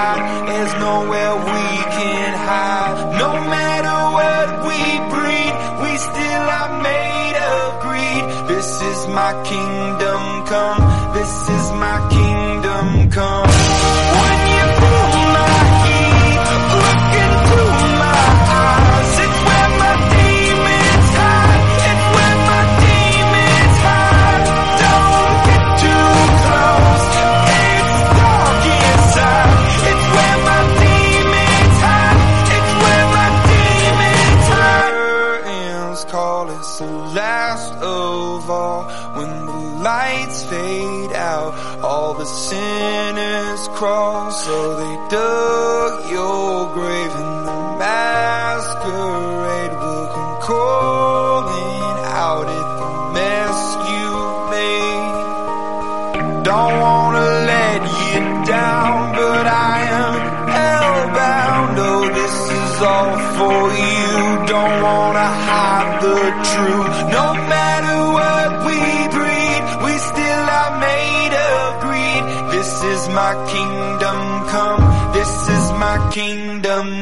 [0.00, 1.66] there's nowhere we
[1.98, 3.18] can hide.
[3.18, 4.80] No matter what we
[5.12, 8.22] breed, we still are made of greed.
[8.48, 10.20] This is my kingdom
[10.52, 10.80] come,
[11.18, 13.69] this is my kingdom come.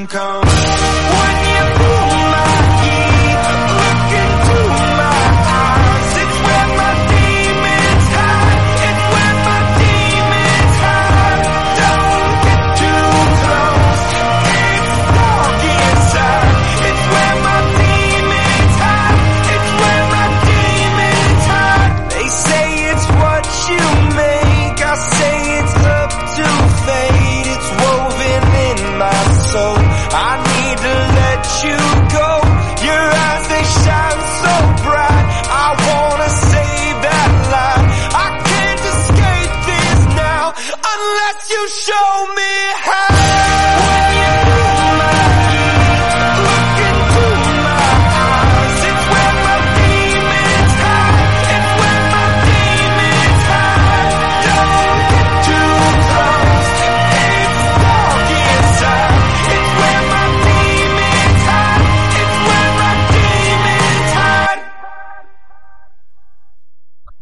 [0.09, 0.48] Come.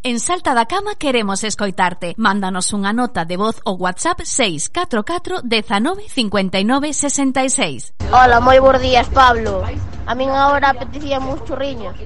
[0.09, 2.15] En Salta da Cama queremos escoitarte.
[2.15, 8.07] Mándanos unha nota de voz ou WhatsApp 644 19 59 66.
[8.15, 9.67] Hola, moi bons días, Pablo.
[10.07, 11.99] A min agora apetecía uns churriños.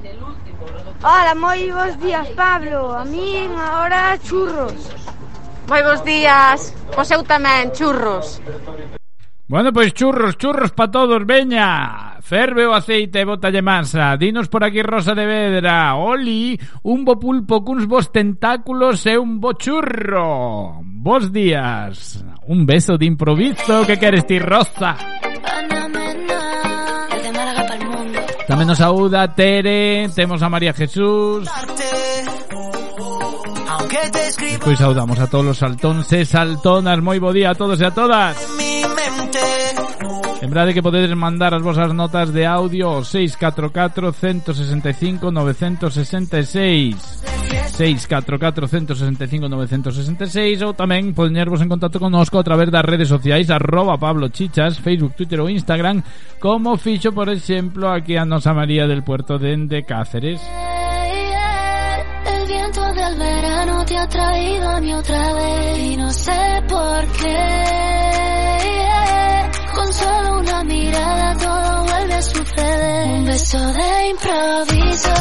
[1.05, 2.97] Hola, moi bons días, Pablo.
[2.97, 4.81] A min agora churros.
[5.69, 6.73] Moi bons días.
[6.97, 8.41] Pois eu tamén, churros.
[9.51, 12.23] Bueno, pois churros, churros pa todos, veña.
[12.23, 14.15] Ferve o aceite e botalle masa.
[14.15, 15.99] Dinos por aquí Rosa de Vedra.
[15.99, 16.55] Oli,
[16.87, 20.79] un bo pulpo cuns vos tentáculos e un bo churro.
[20.87, 22.23] Bos días.
[22.47, 24.95] Un beso de improviso que queres ti, Rosa.
[24.95, 25.91] Para.
[28.47, 31.51] Tamén nos saúda Tere, temos a María Jesús.
[33.67, 37.03] Aunque te escriba Pois saudamos a todos os saltóns e saltonas.
[37.03, 38.39] Moi bo día a todos e a todas.
[40.41, 46.97] Lembrade que podedes mandar as vosas notas de audio ao 644 165 966
[47.77, 54.01] 644 165 966 ou tamén poñervos en contacto connosco a través das redes sociais arroba
[54.01, 56.01] Pablo Chichas, Facebook, Twitter ou Instagram
[56.41, 60.41] como fixo, por exemplo, aquí a nosa María del Puerto dende Cáceres.
[64.09, 68.30] Traído a mí otra vez y no sé por qué.
[69.93, 73.09] Solo una mirada todo vuelve a suceder.
[73.09, 75.15] Un beso de improviso.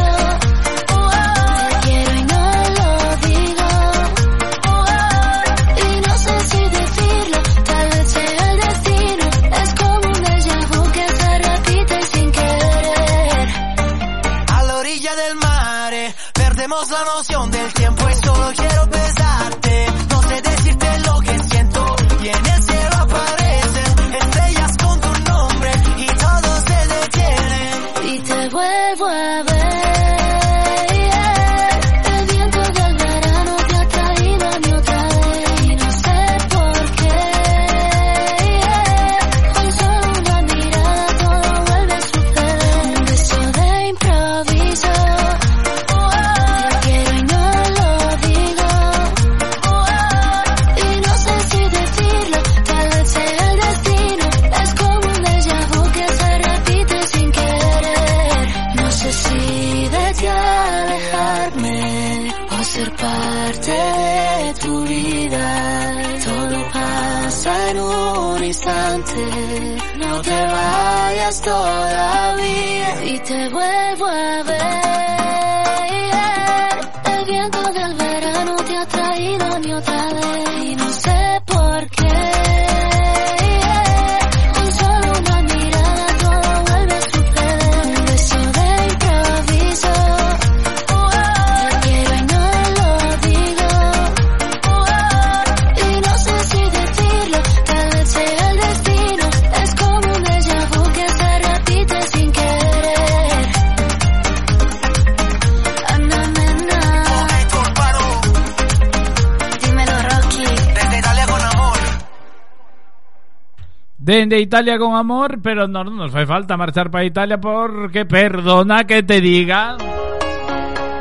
[114.10, 118.84] Dende Italia con amor, pero no no nos fai falta marchar para Italia porque perdona
[118.86, 119.78] que te diga.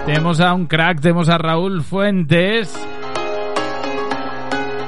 [0.05, 2.69] Temos a un crack, temos a Raúl Fuentes.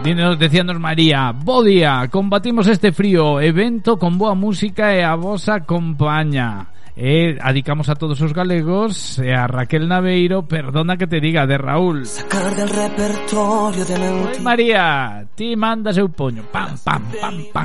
[0.04, 5.60] Dinos, decíanos María, bo día, combatimos este frío, evento con boa música e a vosa
[5.60, 6.66] compaña.
[7.02, 11.56] E adicamos a todos os galegos e a Raquel Naveiro, perdona que te diga, de
[11.56, 12.04] Raúl.
[12.04, 17.64] Sacar del repertorio de Oi, María, ti mandas eu poño, pam, pam, pam, pam.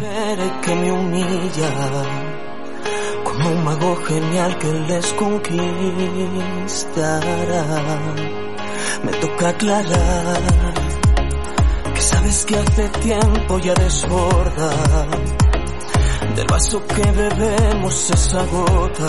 [0.63, 1.67] que me humilla.
[3.25, 5.59] Como un mago genial que les conquistará.
[9.03, 10.73] Me toca aclarar
[11.93, 15.44] que sabes que hace tiempo ya desborda.
[16.35, 19.07] Del vaso que bebemos se agota,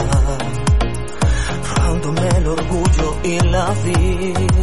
[1.75, 4.55] robándome el orgullo y la dignidad.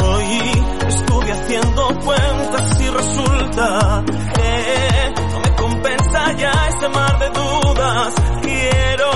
[0.00, 8.14] Hoy estuve haciendo cuentas y resulta que no me compensa ya ese mar de dudas.
[8.42, 9.10] Quiero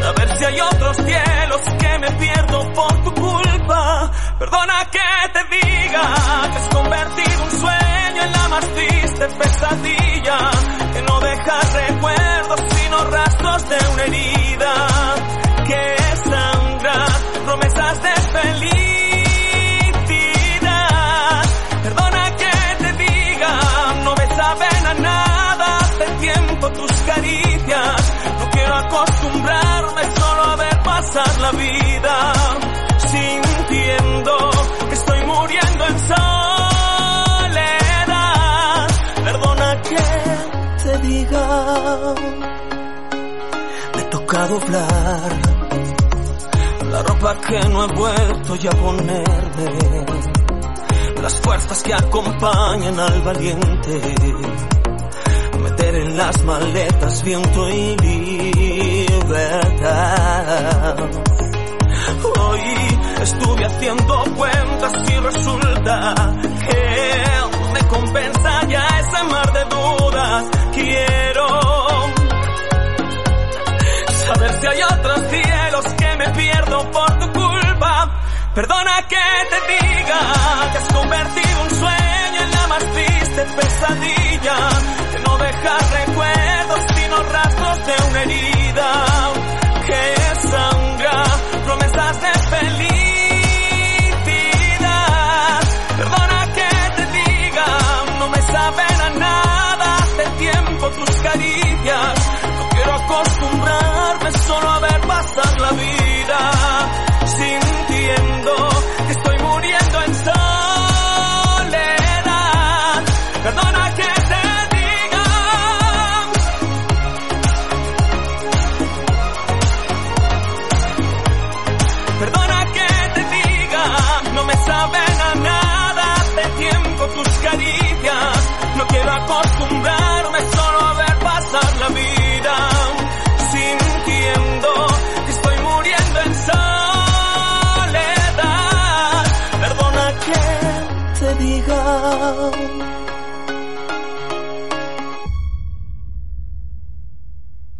[0.00, 3.51] saber si hay otros cielos que me pierdo por tu culpa.
[4.42, 4.98] Perdona que
[5.34, 6.02] te diga
[6.50, 10.38] que has convertido un sueño en la más triste pesadilla.
[10.92, 14.91] Que no dejas recuerdos sino rastros de una herida.
[44.52, 45.40] Doblar
[46.90, 50.04] la ropa que no he vuelto ya a ponerme,
[51.22, 54.14] las fuerzas que acompañan al valiente,
[55.58, 57.96] meter en las maletas viento y
[59.16, 59.36] libertad.
[62.38, 62.60] Hoy
[63.22, 66.14] estuve haciendo cuentas y resulta
[66.68, 67.22] que
[67.72, 70.44] me compensa ya ese mar de dudas.
[70.74, 71.81] Quiero
[74.26, 78.22] saber si hay otros cielos que me pierdo por tu culpa.
[78.54, 80.20] Perdona que te diga
[80.72, 84.56] que has convertido un sueño en la más triste pesadilla.
[85.12, 89.21] Que no deja recuerdos sino rastros de una herida.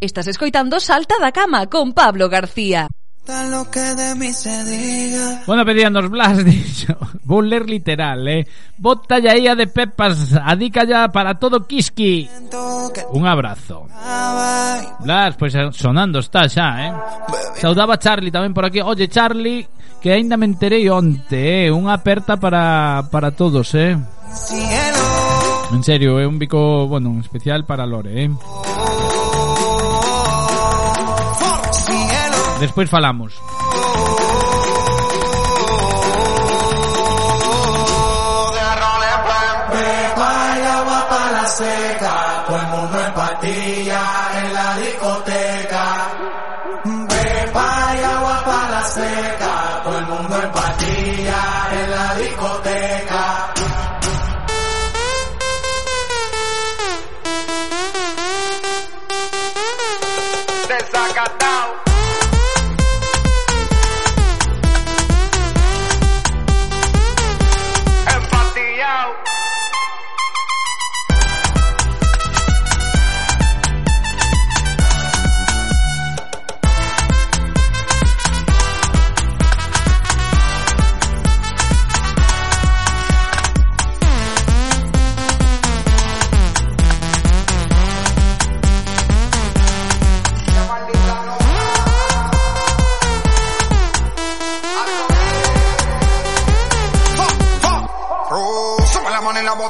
[0.03, 2.89] Estás escoitando Salta da Cama con Pablo García.
[3.25, 5.43] Lo que de mí se diga.
[5.47, 6.97] Bueno, pedíanos Blas, dicho.
[7.23, 8.43] Vou ler literal, eh.
[8.77, 12.27] Bota ya a de pepas, adica ya para todo Kiski.
[13.15, 13.87] Un abrazo.
[14.99, 16.93] Blas, pues, sonando está xa, eh.
[17.63, 18.83] Saudaba Charlie tamén por aquí.
[18.83, 19.63] Oye, Charlie,
[20.03, 21.71] que aínda me enterei onte, eh.
[21.71, 23.95] Unha aperta para, para todos, eh.
[25.71, 28.31] En serio, é un bico, bueno, un especial para Lore, eh.
[32.59, 33.33] Despois falamos.
[39.71, 44.22] Pepa y agua para la seca, todo el mundo en patilla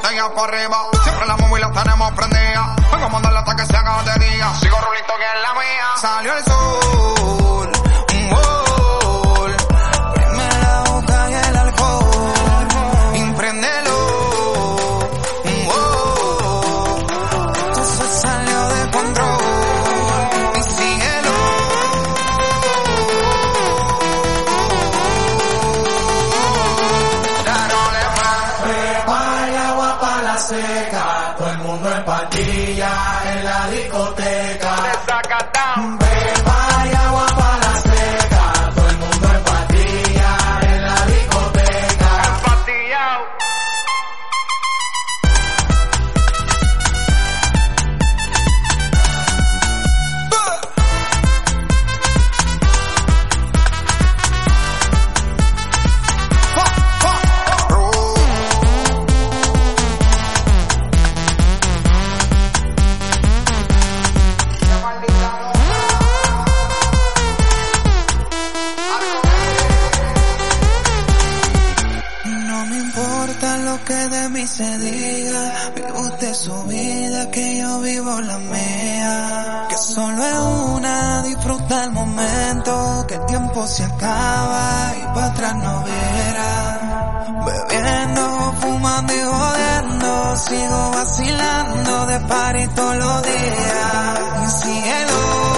[0.04, 0.78] botella para arriba.
[1.04, 2.76] Siempre la móvil la tenemos prendida.
[2.92, 4.54] Vengo a mandarla hasta que se haga de día.
[4.56, 5.88] Sigo rulito que es la mía.
[5.98, 7.23] Salió el sol.
[81.82, 87.24] El momento, que el tiempo se acaba y para atrás no verá.
[87.46, 94.20] Bebiendo, fumando y jodiendo, sigo vacilando de party todos los días.
[94.44, 95.53] Y cielo.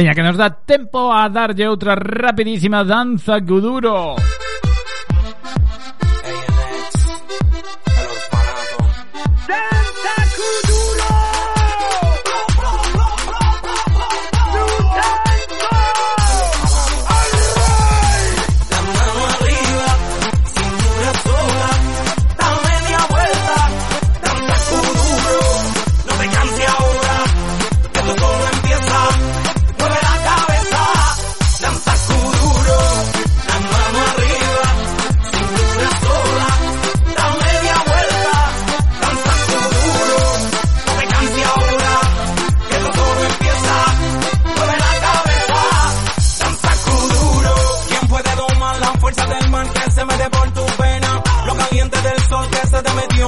[0.00, 4.16] Veña, que nos da tiempo a darlle otra rapidísima danza Guduro.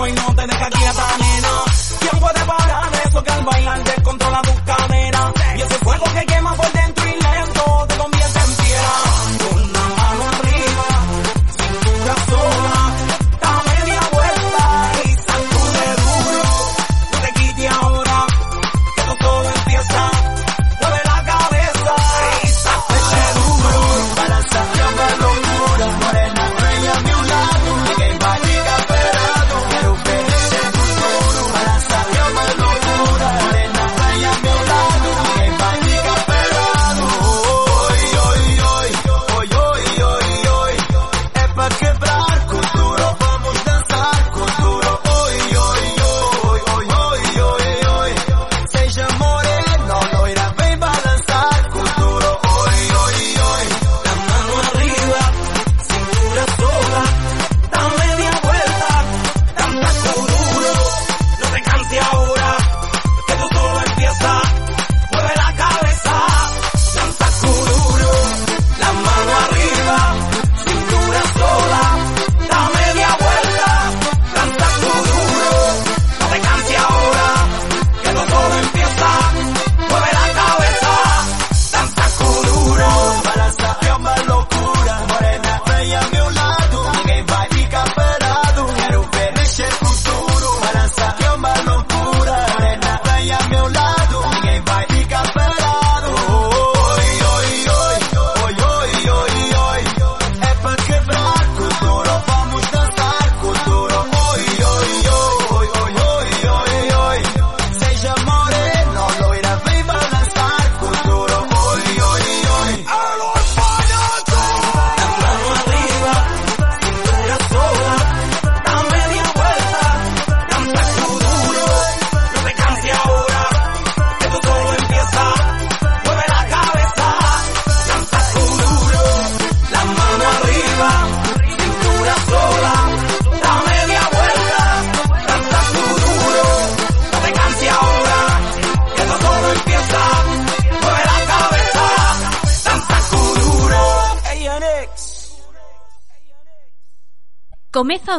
[0.02, 1.21] joven no te deja quieta.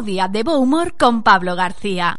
[0.04, 2.16] día de bo humor con Pablo García.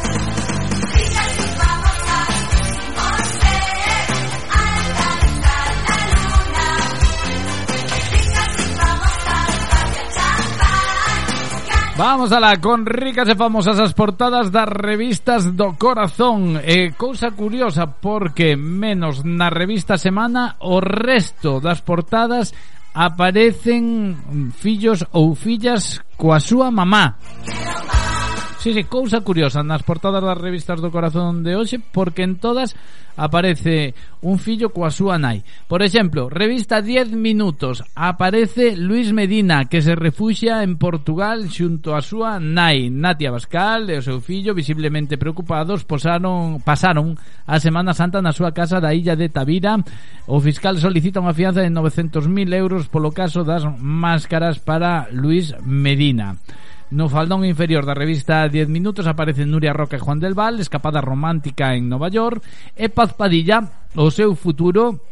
[11.96, 16.98] Vamos a la con ricas e famosas as portadas das revistas do corazón eh, E
[16.98, 22.50] cousa curiosa porque menos na revista Semana o resto das portadas
[22.94, 24.16] aparecen
[24.56, 27.18] fillos ou fillas coa súa mamá.
[28.64, 32.72] Sí, sí, cousa curiosa nas portadas das revistas do corazón de hoxe porque en todas
[33.12, 33.92] aparece
[34.24, 35.44] un fillo coa súa nai.
[35.68, 42.00] Por exemplo, revista 10 minutos aparece Luis Medina que se refuxia en Portugal xunto á
[42.00, 42.88] súa nai.
[42.88, 48.56] Natia Bascal e o seu fillo visiblemente preocupados posaron, pasaron a Semana Santa na súa
[48.56, 49.76] casa da illa de Tavira.
[50.24, 56.40] O fiscal solicita unha fianza de 900.000 euros polo caso das máscaras para Luis Medina.
[56.94, 61.02] No faldón inferior da revista 10 minutos aparecen Nuria Roca e Juan del Val, escapada
[61.02, 62.46] romántica en Nova York,
[62.78, 63.66] e Paz Padilla,
[63.98, 65.02] o seu futuro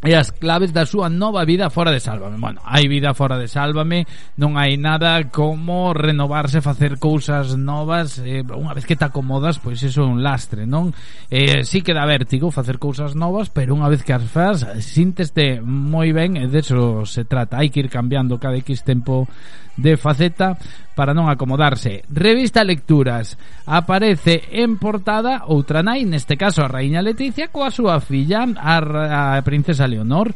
[0.00, 2.40] e as claves da súa nova vida fora de Sálvame.
[2.40, 4.08] Bueno, hai vida fora de Sálvame,
[4.40, 9.76] non hai nada como renovarse, facer cousas novas, eh, unha vez que te acomodas, pois
[9.84, 10.96] iso é un lastre, non?
[11.28, 15.60] Eh, sí que dá vértigo facer cousas novas, pero unha vez que as faz, sínteste
[15.60, 17.60] moi ben, e de eso se trata.
[17.60, 19.28] Hai que ir cambiando cada X tempo
[19.76, 20.56] de faceta,
[20.96, 22.08] para non acomodarse.
[22.08, 23.36] Revista Lecturas.
[23.68, 29.44] Aparece en portada outra nai, neste caso a Raíña Leticia, coa súa filla, a, a
[29.44, 30.32] princesa Leonor,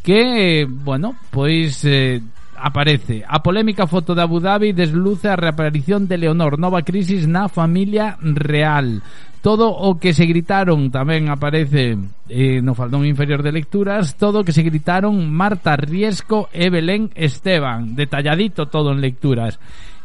[0.00, 1.82] que, bueno, pois...
[1.82, 2.22] Eh,
[2.54, 3.24] aparece.
[3.26, 8.16] A polémica foto de Abu Dhabi desluce a reaparición de Leonor, nova crisis na familia
[8.22, 9.02] real.
[9.44, 12.00] Todo o que se gritaron tamén aparece
[12.32, 17.12] eh, no faldón inferior de lecturas, todo o que se gritaron Marta Riesco e Belén
[17.12, 19.60] Esteban, detalladito todo en lecturas.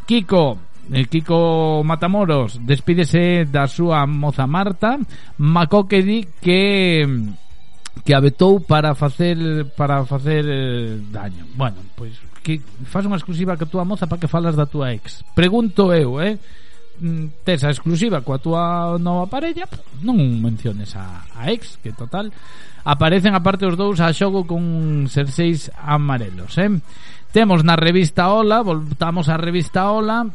[0.09, 0.57] Kiko
[0.89, 4.97] eh, Kiko Matamoros despídese da súa moza Marta
[5.37, 7.05] Macoque di que
[8.01, 9.37] que abetou para facer
[9.77, 11.45] para facer eh, daño.
[11.53, 12.57] Bueno, pois que
[12.89, 15.21] faz unha exclusiva que a túa moza para que falas da túa ex.
[15.37, 16.41] Pregunto eu, eh?
[16.97, 19.63] Mm, tes a exclusiva coa túa nova parella
[20.03, 22.27] Non menciones a, a ex Que total
[22.83, 26.67] Aparecen aparte os dous a xogo con serseis amarelos eh?
[27.29, 30.25] Temos na revista Ola, voltamos á revista Ola,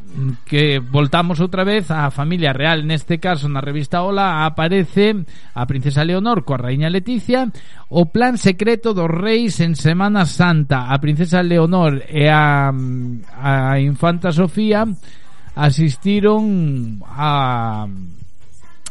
[0.46, 2.86] que voltamos outra vez á familia real.
[2.86, 5.26] Neste caso, na revista Ola aparece
[5.58, 7.50] a princesa Leonor coa raíña Leticia,
[7.90, 10.86] o plan secreto dos reis en Semana Santa.
[10.86, 14.86] A princesa Leonor e a, a infanta Sofía
[15.58, 17.90] asistiron a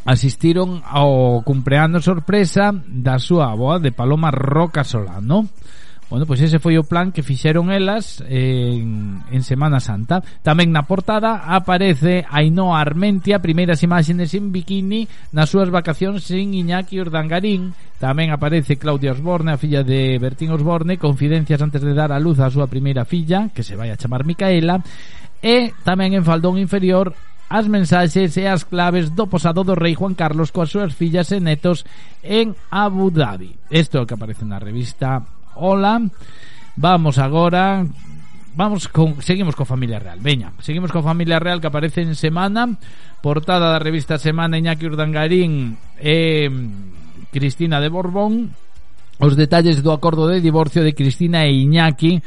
[0.04, 5.48] asistiron ao cumpleaños sorpresa da súa aboa de Paloma Roca Solano.
[6.10, 10.22] Bueno, pois ese foi o plan que fixeron elas en, en Semana Santa.
[10.46, 17.02] Tamén na portada aparece Ainhoa Armentia, primeiras imaxes en bikini nas súas vacacións sin Iñaki
[17.02, 17.74] Urdangarín.
[17.98, 22.38] Tamén aparece Claudia Osborne, a filla de Bertín Osborne, confidencias antes de dar a luz
[22.44, 24.84] a súa primeira filla, que se vai a chamar Micaela.
[25.42, 27.16] E tamén en Faldón Inferior
[27.54, 31.38] as mensaxes e as claves do posado do rei Juan Carlos coas súas fillas e
[31.38, 31.86] netos
[32.26, 33.54] en Abu Dhabi.
[33.70, 35.22] Isto é o que aparece na revista
[35.56, 36.02] Ola.
[36.76, 37.86] Vamos agora
[38.56, 42.78] Vamos con, seguimos con Familia Real Veña, seguimos con Familia Real que aparece en Semana
[43.22, 48.54] Portada da revista Semana Iñaki Urdangarín e mm, Cristina de Borbón
[49.18, 52.22] Os detalles do acordo de divorcio de Cristina e Iñaki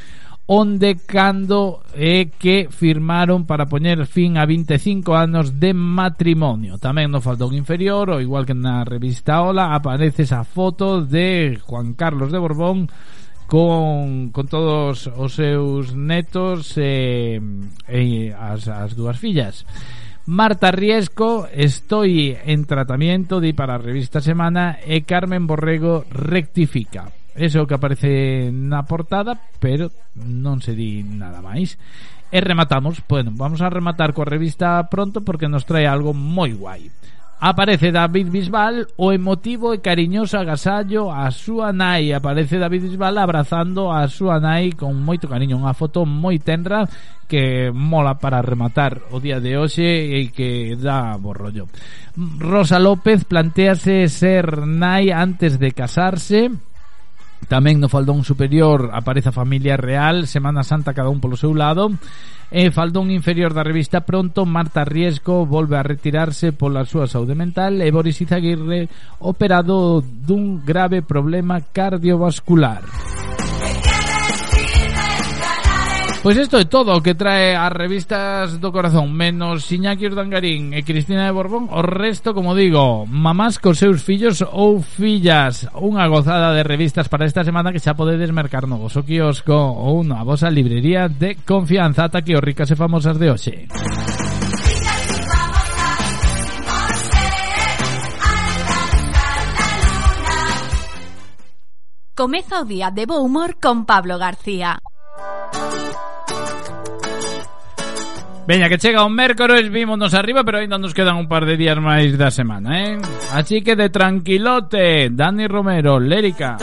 [0.46, 6.78] onde cando é que firmaron para poñer fin a 25 anos de matrimonio.
[6.78, 11.98] Tamén no faldón inferior, ou igual que na revista Ola, aparece esa foto de Juan
[11.98, 12.86] Carlos de Borbón
[13.50, 17.42] con, con todos os seus netos e,
[17.90, 19.66] e as, as dúas fillas.
[20.26, 27.15] Marta Riesco, estoy en tratamiento de para a revista Semana e Carmen Borrego rectifica.
[27.36, 31.76] Eso é o que aparece na portada, pero non se di nada máis.
[32.32, 36.56] E eh, rematamos, bueno, vamos a rematar coa revista pronto porque nos trae algo moi
[36.56, 36.90] guai.
[37.38, 42.16] Aparece David Bisbal o emotivo e cariñoso agasallo a súa nai.
[42.16, 45.60] Aparece David Bisbal abrazando a súa nai con moito cariño.
[45.60, 46.88] Unha foto moi tenra
[47.28, 51.68] que mola para rematar o día de hoxe e que dá bo rollo.
[52.40, 56.48] Rosa López plantease ser nai antes de casarse
[57.46, 61.92] Tamén no faldón superior aparece a familia real, Semana Santa cada un polo seu lado.
[62.50, 67.82] E faldón inferior da revista Pronto, Marta Riesco volve a retirarse pola súa saúde mental
[67.82, 68.86] e Boris Izaguirre
[69.18, 72.86] operado dun grave problema cardiovascular.
[76.26, 80.82] Pois isto é todo o que trae as revistas do corazón Menos Iñaki Urdangarín e
[80.82, 81.70] Cristina de Borbón.
[81.70, 85.70] O resto, como digo, mamás cos seus fillos ou fillas.
[85.78, 90.02] Unha gozada de revistas para esta semana que xa podedes mercar no vosso kiosco Ou
[90.02, 92.10] na vosa librería de confianza.
[92.10, 93.70] Ata que os ricas e famosas de hoxe.
[102.18, 104.82] Comeza o día de bo humor con Pablo García.
[108.46, 111.78] Veña, que chega o mércores, vímonos arriba, pero ainda nos quedan un par de días
[111.82, 112.98] máis da semana, eh?
[113.34, 116.56] Así que de tranquilote, Dani Romero, Lérica.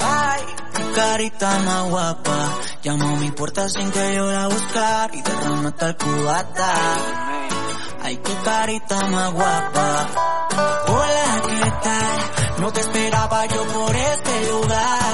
[0.00, 0.42] Ay,
[0.74, 2.58] qué carita más guapa.
[2.82, 6.72] Llamó a mi puerta sin que yo la buscar y derramó hasta el cubata.
[8.02, 10.06] Ay, qué carita más guapa.
[10.88, 12.18] Hola, ¿qué tal?
[12.60, 15.07] No te esperaba yo por este lugar.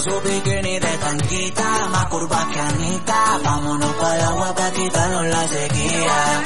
[0.00, 3.38] Su bikini de tanquita, más curva que Anita.
[3.44, 6.42] Vámonos para el agua para quitarnos la sequía.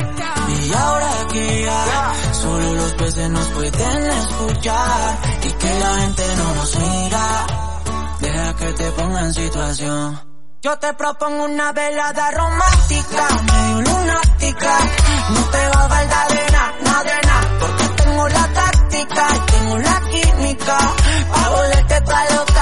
[0.48, 6.78] Y ahora ya solo los peces nos pueden escuchar y que la gente no nos
[6.80, 7.46] mira.
[8.18, 10.20] Deja que te ponga en situación.
[10.60, 14.78] Yo te propongo una velada romántica, medio lunática.
[15.30, 20.78] No te va a faltar de nada, nada porque tengo la táctica tengo la química.
[21.30, 22.00] Pa' volverte
[22.34, 22.53] loca,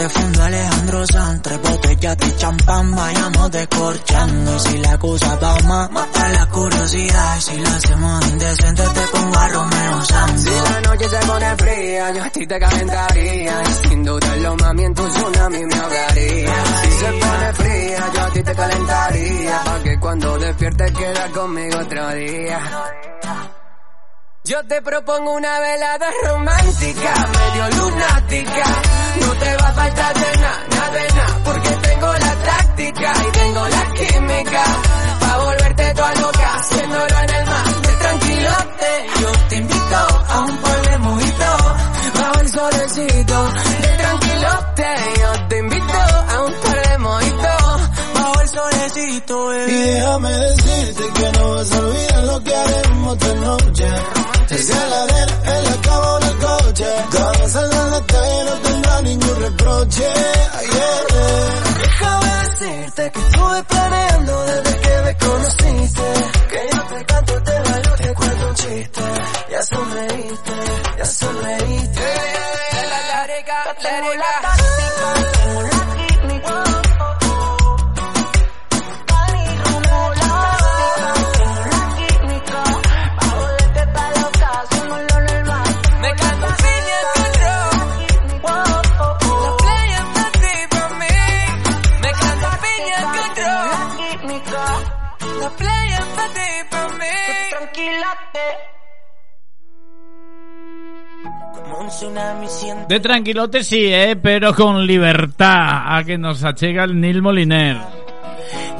[0.00, 4.58] de fondo Alejandro Sanz, tres botellas de champán, vayamos descorchando.
[4.58, 7.40] Si la cosa va más, mata la curiosidad.
[7.40, 10.42] Si la hacemos indecente, te pongo a Romeo Sanz.
[10.42, 13.62] Si la noche se pone fría, yo a ti te calentaría.
[13.62, 16.54] Y sin dudarlo, mami, en tu tsunami me ahogaría.
[16.82, 19.64] Si se pone fría, yo a ti te calentaría.
[19.64, 22.60] Pa' que cuando despiertes quedas conmigo otro día.
[24.44, 28.99] Yo te propongo una velada romántica, medio lunática.
[29.20, 33.32] No te va a faltar de nada, nada de nada, porque tengo la táctica y
[33.32, 34.64] tengo la química.
[35.20, 37.64] Pa' volverte toda loca, haciéndolo en el mar.
[37.82, 39.96] De tranquilote, Yo te invito
[40.28, 41.62] a un par de mojitos,
[42.14, 43.44] bajo el solecito.
[43.80, 44.88] De tranquilote,
[45.20, 45.98] yo te invito
[46.32, 47.80] a un par de mojitos.
[48.14, 49.94] bajo el solecito, Y eh.
[49.94, 53.88] déjame decirte que no vas a olvidar lo que haremos esta noche.
[54.50, 56.86] Desde la arena, en la cama o en el coche.
[57.12, 60.02] Cuando salga a la calle no tendrá ningún reproche.
[60.02, 61.00] Yeah.
[61.78, 66.02] Déjame decirte que estuve planeando desde que me conociste.
[66.50, 69.00] Que yo te canto, te bailo, te cuento un chiste.
[69.50, 70.52] Ya sonreíste,
[70.98, 72.00] ya sonreíste.
[72.90, 73.58] La táctica,
[102.90, 107.76] De tranquilote sí, eh, pero con libertad, a que nos achega el Nil Moliner.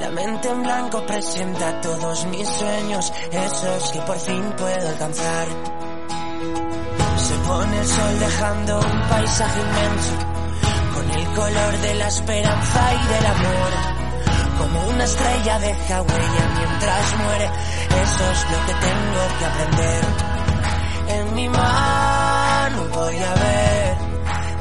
[0.00, 5.46] La mente en blanco presenta todos mis sueños, esos que por fin puedo alcanzar.
[7.18, 10.14] Se pone el sol dejando un paisaje inmenso,
[10.92, 13.70] con el color de la esperanza y del amor.
[14.58, 17.44] Como una estrella deja huella mientras muere,
[18.02, 20.04] eso es lo que tengo que aprender.
[21.06, 23.79] En mi mano voy a ver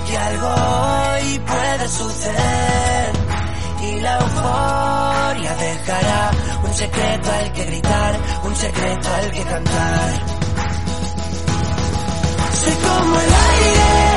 [0.10, 3.12] que algo hoy puede suceder
[3.82, 6.32] y la euforia dejará
[6.64, 10.10] un secreto al que gritar, un secreto al que cantar.
[12.62, 14.09] Soy como el aire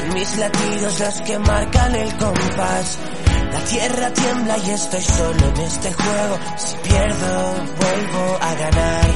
[0.00, 2.98] Son mis latidos los que marcan el compás.
[3.52, 6.38] La tierra tiembla y estoy solo en este juego.
[6.56, 9.10] Si pierdo, vuelvo a ganar.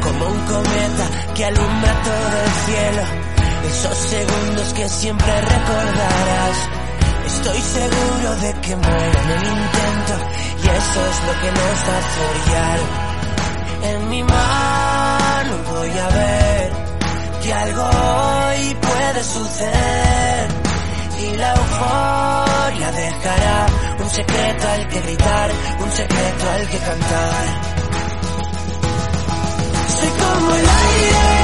[0.00, 3.02] Como un cometa que alumbra todo el cielo.
[3.68, 6.56] Esos segundos que siempre recordarás.
[7.26, 10.14] Estoy seguro de que muero en el intento.
[10.62, 12.78] Y eso es lo que nos hace brillar.
[13.82, 16.59] En mi mano voy a ver
[17.52, 20.48] algo hoy puede suceder
[21.20, 23.66] y la euforia dejará
[23.98, 25.50] un secreto al que gritar,
[25.80, 27.44] un secreto al que cantar.
[29.96, 31.39] Soy como el aire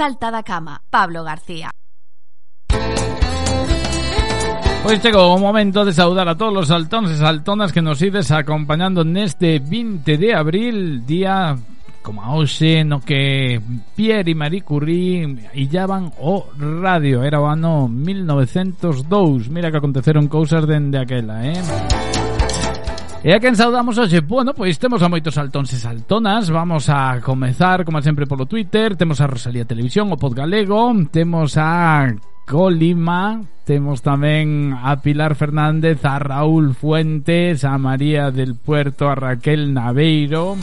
[0.00, 1.68] Salta da cama, Pablo García.
[4.82, 8.32] Pois chegou o momento de saudar a todos os saltóns e saltonas que nos ides
[8.32, 11.52] acompañando neste 20 de abril, día
[12.00, 13.60] como a hoxe no que
[13.92, 17.20] Pierre e Marie Curie illaban o radio.
[17.20, 19.52] Era o ano 1902.
[19.52, 22.09] Mira que aconteceron cousas dende aquela, eh?
[23.20, 24.24] E a quen saudamos hoxe?
[24.24, 28.96] Bueno, pois temos a moitos saltóns e saltonas Vamos a comezar, como sempre, polo Twitter
[28.96, 32.08] Temos a Rosalía Televisión, o Pod Galego Temos a
[32.48, 39.68] Colima Temos tamén a Pilar Fernández, a Raúl Fuentes A María del Puerto, a Raquel
[39.76, 40.56] Naveiro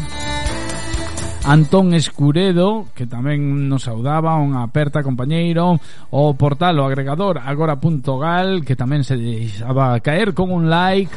[1.46, 5.80] Antón Escuredo, que tamén nos saudaba, un aperta compañeiro,
[6.12, 11.08] o portal o agregador agora.gal, que tamén se deixaba caer con un like.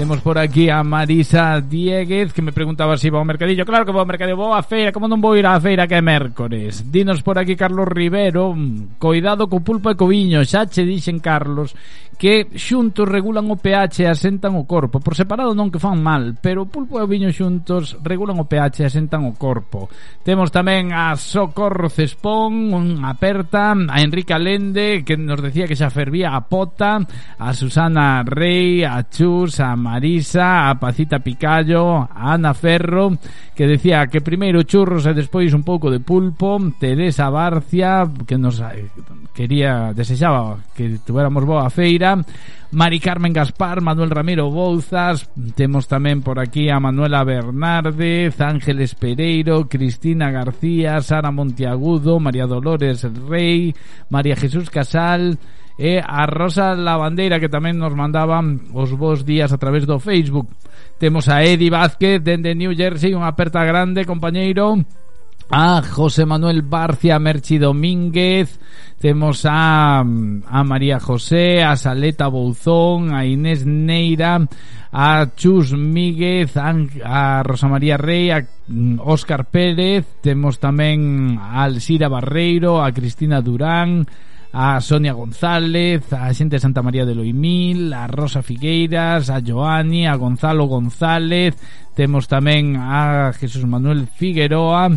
[0.00, 3.66] Temos por aquí a Marisa Dieguez que me preguntaba se si iba ao mercadillo.
[3.66, 5.92] Claro que vou ao mercadillo, vou á feira, como non vou ir á feira que
[5.92, 6.88] é mércores?
[6.88, 11.20] Dinos por aquí Carlos Rivero, mm, coidado co pulpo e co viño, xa che dixen
[11.20, 11.76] Carlos
[12.20, 15.00] que xuntos regulan o pH e asentan o corpo.
[15.00, 18.44] Por separado non que fan mal, pero o pulpo e o viño xuntos regulan o
[18.44, 19.88] pH e asentan o corpo.
[20.20, 25.88] Temos tamén a Socorro Cespón, unha aperta, a Enrique Alende, que nos decía que xa
[25.88, 27.00] fervía a Pota,
[27.40, 33.16] a Susana Rey, a Chus, a Marisa, a Pacita Picallo, a Ana Ferro,
[33.56, 38.60] que decía que primeiro churros e despois un pouco de pulpo, Teresa Barcia, que nos
[38.60, 38.92] eh,
[39.32, 42.09] quería, desexaba que tuéramos boa feira,
[42.72, 45.26] Mari Carmen Gaspar, Manuel Ramiro Bouzas,
[45.58, 53.02] temos tamén por aquí a Manuela Bernárdez, Ángeles Pereiro, Cristina García, Sara Montiagudo, María Dolores
[53.26, 53.74] Rey,
[54.08, 55.34] María Jesús Casal,
[55.80, 60.52] e a Rosa Lavandeira que tamén nos mandaban os vos días a través do Facebook.
[61.00, 64.76] Temos a Edi Vázquez dende New Jersey, unha aperta grande, compañeiro.
[65.52, 68.60] A José Manuel Barcia Merchi Domínguez.
[69.00, 74.46] Temos a, a María José A Saleta Bouzón A Inés Neira
[74.92, 78.46] A Chus Míguez A, Rosa María Rey A
[79.02, 80.06] Óscar Pérez.
[80.22, 84.06] Temos tamén a Alcira Barreiro A Cristina Durán
[84.52, 90.10] a Sonia González, a xente de Santa María de Loimil, a Rosa Figueiras, a Joani,
[90.10, 91.54] a Gonzalo González,
[91.94, 94.90] temos tamén a Jesús Manuel Figueroa,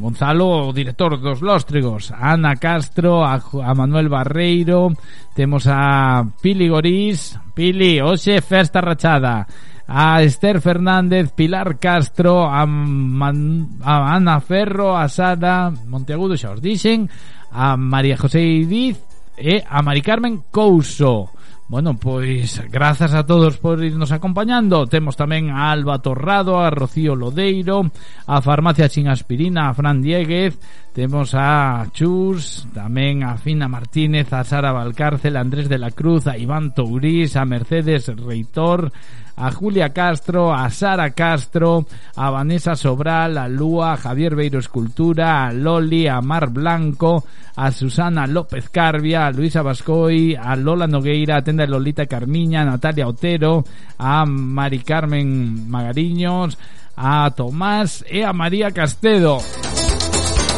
[0.00, 4.88] Gonzalo, o director dos Lóstrigos, a Ana Castro, a, a Manuel Barreiro,
[5.36, 9.44] temos a Pili Gorís, Pili, hoxe festa rachada,
[9.86, 16.64] a Esther Fernández, Pilar Castro, a, Man, a Ana Ferro, a Sada Monteagudo, xa os
[16.64, 17.04] dixen,
[17.52, 18.96] a María José Idiz
[19.36, 21.28] e a Mari Carmen Couso.
[21.70, 24.90] Bueno, pois grazas a todos por irnos acompañando.
[24.90, 27.94] Temos tamén a Alba Torrado, a Rocío Lodeiro
[28.26, 30.58] A Farmacia Sin Aspirina, a Fran Dieguez
[31.00, 36.28] temos a Chus, tamén a Fina Martínez, a Sara Valcárcel, a Andrés de la Cruz,
[36.28, 38.92] a Iván Tourís, a Mercedes Reitor,
[39.32, 41.88] a Julia Castro, a Sara Castro,
[42.20, 47.24] a Vanessa Sobral, a Lúa, a Javier Beiro Escultura, a Loli, a Mar Blanco,
[47.56, 52.76] a Susana López Carbia, a Luisa Bascoy, a Lola Nogueira, a Tenda Lolita Carmiña, a
[52.76, 53.64] Natalia Otero,
[53.96, 56.60] a Mari Carmen Magariños,
[56.92, 59.40] a Tomás e a María Castedo.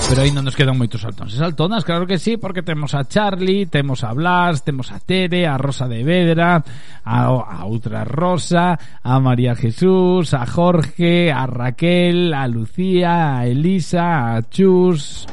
[0.08, 3.08] Pero aí non nos quedan moitos saltóns e saltonas, claro que sí, porque temos a
[3.08, 6.60] Charlie, temos a Blas, temos a Tere, a Rosa de Vedra,
[7.04, 14.42] a, a Rosa, a María Jesús, a Jorge, a Raquel, a Lucía, a Elisa, a
[14.50, 15.26] Chus...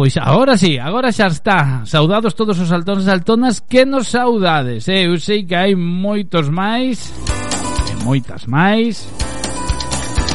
[0.00, 1.84] Pois agora sí, agora xa está.
[1.84, 5.04] Saudados todos os saltóns e saltonas Que nos saudades, eh?
[5.04, 7.12] Eu que hai moitos máis
[7.92, 8.48] E moitas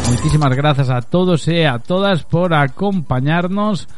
[0.07, 3.90] Moitísimas grazas a todos e a todas por acompañarnos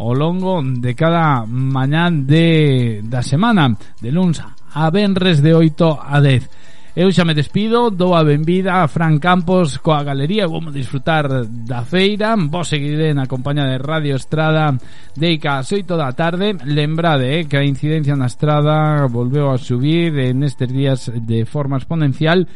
[0.00, 6.16] ao longo de cada mañán de, da semana, de luns a venres de 8 a
[6.24, 6.48] 10.
[6.96, 11.84] Eu xa me despido, dou a benvida a Fran Campos coa galería, vamos disfrutar da
[11.84, 14.74] feira, vos seguiré na compañía de Radio Estrada
[15.14, 20.16] deica as 8 da tarde, lembrade eh, que a incidencia na estrada volveu a subir
[20.18, 22.48] en estes días de forma exponencial e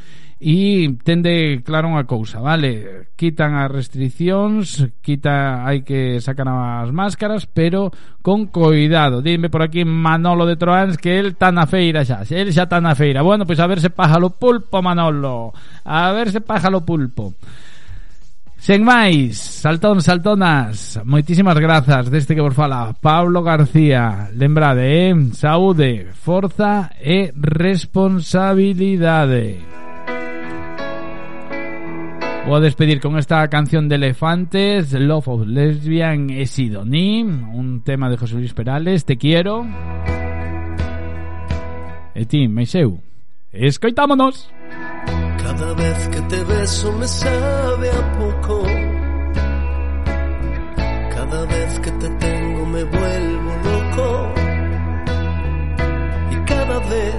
[0.42, 3.06] E tende claro unha cousa, vale?
[3.14, 9.22] Quitan as restriccións, quita hai que sacar as máscaras, pero con coidado.
[9.22, 12.82] Dime por aquí Manolo de Troans que el está na feira xa, el xa está
[12.82, 13.22] na feira.
[13.22, 15.54] Bueno, pois pues a paja pájalo pulpo, Manolo.
[15.86, 17.32] A ver se paja pájalo pulpo.
[18.64, 24.32] Sen máis, saltón, saltonas, moitísimas grazas deste que vos fala Pablo García.
[24.32, 25.14] Lembrade, eh?
[25.36, 29.83] Saúde, forza e responsabilidade.
[32.46, 38.18] Voy a despedir con esta canción de Elefantes, Love of Lesbian Sidoní, un tema de
[38.18, 39.64] José Luis Perales, Te quiero.
[42.14, 43.00] E ti, Meixeu,
[43.50, 44.50] escoitámonos.
[45.38, 48.62] Cada vez que te beso me sabe a poco.
[51.14, 54.34] Cada vez que te tengo me vuelvo loco.
[56.30, 57.16] Y cada vez,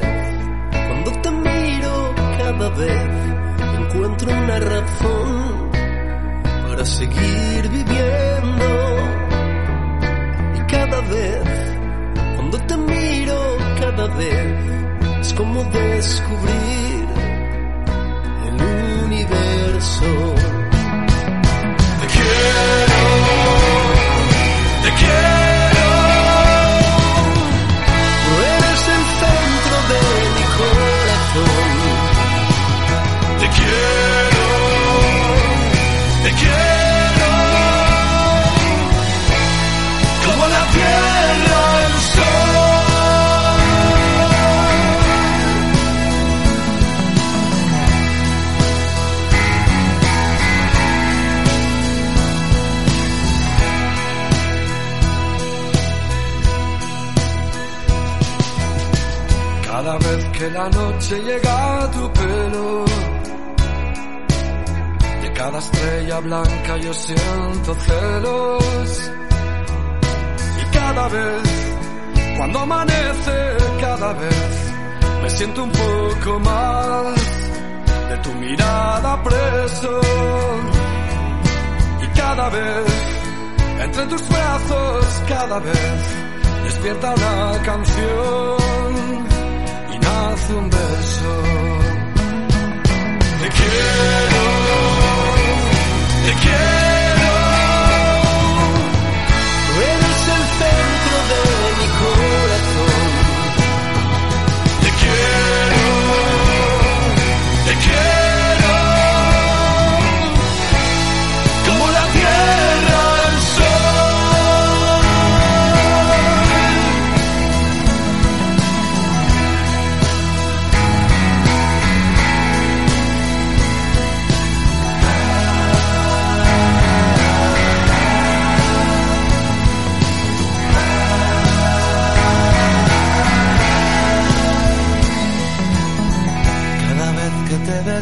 [0.87, 3.24] cuando te miro, cada vez
[3.95, 5.71] encuentro una razón
[6.67, 8.67] para seguir viviendo.
[10.55, 11.77] Y cada vez,
[12.35, 17.07] cuando te miro, cada vez es como descubrir
[18.47, 20.35] el universo.
[59.75, 62.85] Cada vez que la noche llega a tu pelo,
[65.21, 69.11] de cada estrella blanca yo siento celos.
[70.61, 71.43] Y cada vez,
[72.37, 73.37] cuando amanece,
[73.81, 74.73] cada vez
[75.23, 77.15] me siento un poco más
[78.09, 79.99] de tu mirada preso.
[82.01, 82.85] Y cada vez,
[83.81, 85.99] entre tus brazos, cada vez
[86.63, 88.75] despierta una canción
[90.35, 91.31] y nace un beso.
[93.41, 94.43] Te quiero,
[96.25, 97.33] te quiero.
[99.91, 101.41] Eres el centro de
[101.79, 103.03] mi corazón.
[104.81, 105.74] Te quiero,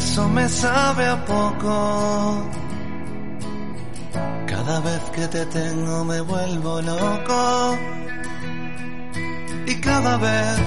[0.03, 1.73] eso me sabe a poco.
[4.45, 7.77] Cada vez que te tengo me vuelvo loco.
[9.65, 10.57] Y cada vez,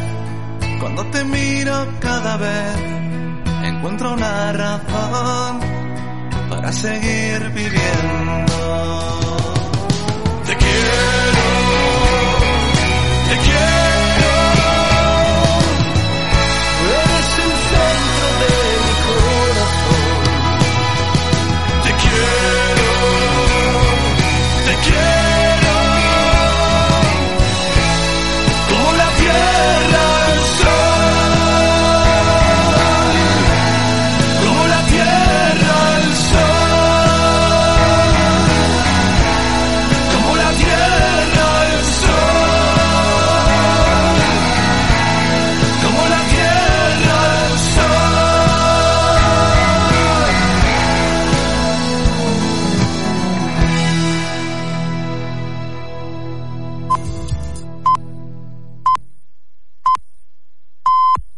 [0.81, 2.77] cuando te miro, cada vez
[3.71, 5.61] encuentro una razón
[6.51, 8.57] para seguir viviendo.
[10.47, 11.26] Te quiero.